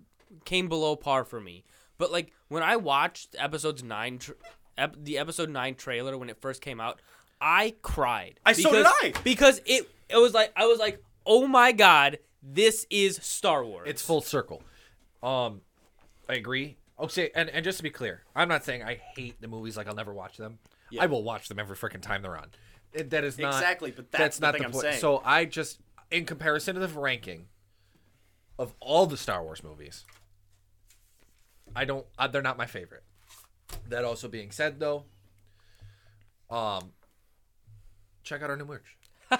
[0.46, 1.64] came below par for me.
[1.98, 4.34] But like when I watched Episodes Nine, tr-
[4.78, 7.02] ep- the Episode Nine trailer when it first came out,
[7.40, 8.40] I cried.
[8.46, 9.14] I- so did Because- I.
[9.24, 13.88] because it it was like I was like, oh my god, this is Star Wars.
[13.90, 14.62] It's full circle.
[15.24, 15.62] Um,
[16.30, 16.78] I agree.
[17.00, 19.88] Okay, and, and just to be clear, I'm not saying I hate the movies like
[19.88, 20.58] I'll never watch them.
[21.00, 22.48] I will watch them every freaking time they're on.
[22.98, 24.82] It, that is not Exactly, but that's the not the I'm point.
[24.84, 25.00] saying.
[25.00, 25.80] So I just,
[26.12, 27.48] in comparison to the ranking
[28.60, 30.04] of all the Star Wars movies,
[31.76, 32.06] I don't.
[32.18, 33.04] Uh, they're not my favorite.
[33.90, 35.04] That also being said, though,
[36.50, 36.92] um,
[38.24, 38.98] check out our new merch.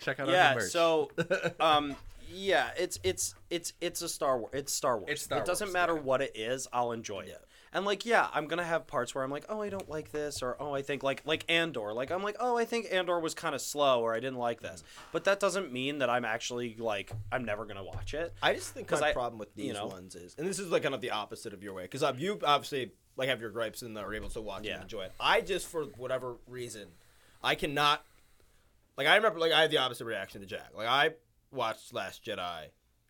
[0.00, 0.70] check out our yeah new merch.
[0.70, 1.10] so
[1.60, 1.96] um
[2.30, 5.68] yeah it's it's it's it's a star wars it's star wars It's Star it doesn't
[5.68, 7.42] Wars, matter what it is i'll enjoy it
[7.72, 10.42] and like yeah i'm gonna have parts where i'm like oh i don't like this
[10.42, 13.34] or oh i think like like andor like i'm like oh i think andor was
[13.34, 15.08] kind of slow or i didn't like this mm-hmm.
[15.12, 18.74] but that doesn't mean that i'm actually like i'm never gonna watch it I just
[18.74, 19.86] think my I- problem with these you know.
[19.86, 22.38] ones is, and this is like kind of the opposite of your way, because you
[22.44, 24.74] obviously like have your gripes and are able to watch it Yeah.
[24.74, 25.12] and enjoy it.
[25.18, 26.88] I just, for whatever reason,
[27.42, 28.04] I cannot.
[28.96, 30.70] Like I remember, like I had the opposite reaction to Jack.
[30.74, 31.10] Like I
[31.50, 32.66] watched Last Jedi,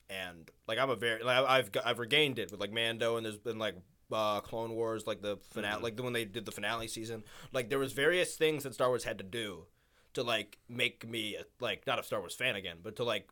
[0.09, 3.37] and like I'm a very like I've I've regained it with like Mando, and there's
[3.37, 3.77] been like
[4.13, 5.85] uh, Clone Wars, like the finale, Mm-hmm.
[5.85, 7.25] like the when they did the finale season.
[7.53, 9.65] Like there was various things that Star Wars had to do
[10.15, 13.29] to like make me like not a Star Wars fan again, but to like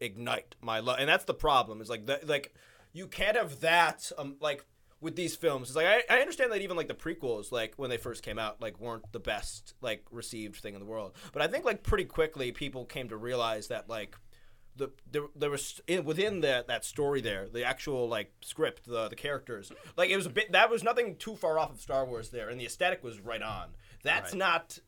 [0.00, 0.96] reignite my love.
[1.00, 1.80] And that's the problem.
[1.80, 2.54] Is like the, like
[2.92, 4.64] you can't have that um like
[5.00, 5.68] with these films.
[5.68, 8.38] It's like I, I understand that even like the prequels, like when they first came
[8.38, 11.12] out, like weren't the best like received thing in the world.
[11.32, 14.16] But I think like pretty quickly people came to realize that like
[14.78, 19.08] the there, there was in, within that that story there the actual like script the
[19.08, 22.04] the characters like it was a bit that was nothing too far off of Star
[22.06, 23.68] Wars there and the aesthetic was right on
[24.02, 24.38] that's Right.
[24.38, 24.78] not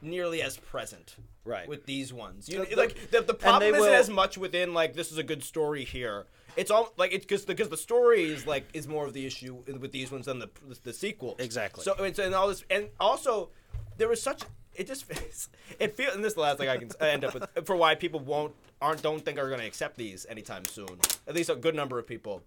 [0.00, 1.68] nearly as present Right.
[1.68, 4.94] with these ones you The- like the, the problem isn't will- as much within like
[4.94, 6.26] this is a good story here
[6.56, 9.62] it's all like it's because because the story is like is more of the issue
[9.80, 10.50] with these ones than the
[10.84, 11.84] the sequels Exactly.
[11.84, 13.50] so it's and all this and also
[13.96, 14.42] there was such
[14.78, 15.48] it just feels.
[15.78, 17.94] it feels and this is the last thing I can end up with for why
[17.94, 20.98] people won't aren't don't think are going to accept these anytime soon.
[21.26, 22.42] At least a good number of people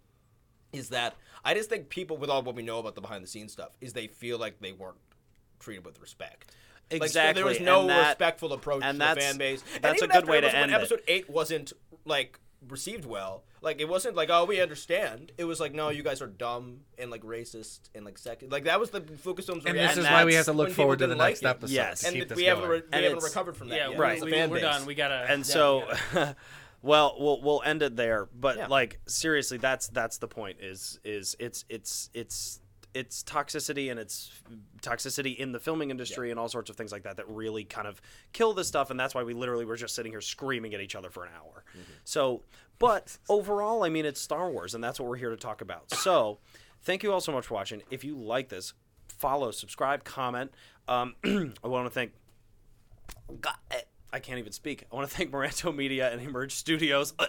[0.74, 3.28] is that I just think people with all what we know about the behind the
[3.28, 4.96] scenes stuff is they feel like they weren't
[5.60, 6.56] treated with respect.
[6.92, 9.64] Like, Exactly, there was no that- respectful approach to the fan base.
[9.82, 10.76] That's a good way to episode, end it.
[10.76, 11.74] episode eight wasn't
[12.06, 13.44] like received well.
[13.62, 15.32] Like it wasn't like oh we understand.
[15.38, 18.52] It was like no you guys are dumb and like racist and like second.
[18.52, 20.00] Like that was the Lucasfilm's And reaction.
[20.04, 21.48] this is why we have to look forward to the didn't like next it.
[21.48, 21.74] episode.
[21.74, 22.04] Yes.
[22.04, 22.72] and keep this we haven't going.
[22.82, 24.00] re- we And haven't recovered from that Yeah, yet.
[24.00, 24.20] Right.
[24.20, 24.64] The we, fan we're base.
[24.64, 24.86] done.
[24.86, 25.26] We gotta.
[25.30, 26.36] and yeah, so we gotta-
[26.84, 28.68] well we'll we'll end it there but Yeah.
[28.68, 32.60] like seriously that's that's the point is is it's it's it's
[32.94, 34.32] it's toxicity and it's
[34.82, 37.88] toxicity in the filming industry and all sorts of things like that that really kind
[37.88, 38.02] of
[38.34, 40.96] kill this stuff and that's why we literally were just sitting here screaming at each
[40.96, 41.64] other for an hour.
[42.04, 42.44] So
[42.80, 45.92] but overall i mean it's star wars and that's what we're here to talk about.
[45.92, 46.40] So
[46.82, 47.82] thank you all so much for watching.
[47.90, 48.74] If you like this
[49.08, 50.52] follow subscribe comment.
[50.88, 52.12] Um, i want to thank
[53.40, 53.56] God,
[54.14, 54.86] I can't even speak.
[54.92, 57.14] I want to thank Moranto Media and Emerge Studios.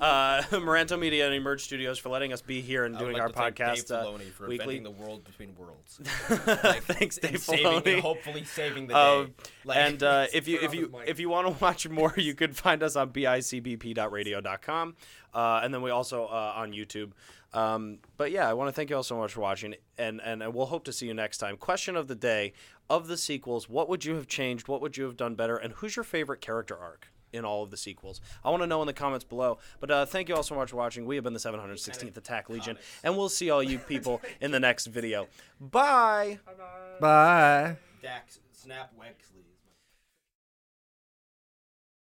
[0.00, 3.28] Uh, Moranto Media and Emerge Studios for letting us be here and doing like our
[3.28, 4.76] to thank podcast Dave uh, Filoni for weekly.
[4.76, 6.00] inventing the world between worlds.
[6.02, 8.00] Thanks, Dave and saving, Filoni.
[8.00, 9.00] hopefully saving the day.
[9.20, 9.34] Um,
[9.64, 12.56] Like- and uh, if you if you if you want to watch more, you could
[12.56, 14.96] find us on bicbp.radio.com,
[15.34, 17.12] uh, and then we also uh, on YouTube.
[17.54, 20.52] Um, but yeah, I want to thank you all so much for watching, and and
[20.52, 21.56] we'll hope to see you next time.
[21.56, 22.52] Question of the day:
[22.90, 24.66] Of the sequels, what would you have changed?
[24.66, 25.56] What would you have done better?
[25.56, 27.08] And who's your favorite character arc?
[27.32, 29.58] In all of the sequels, I want to know in the comments below.
[29.80, 31.04] But uh, thank you all so much for watching.
[31.04, 34.60] We have been the 716th Attack Legion, and we'll see all you people in the
[34.60, 35.26] next video.
[35.60, 36.38] Bye.
[36.46, 36.52] Bye.
[37.00, 37.76] Bye.
[38.00, 39.33] Dax, snap Wexley.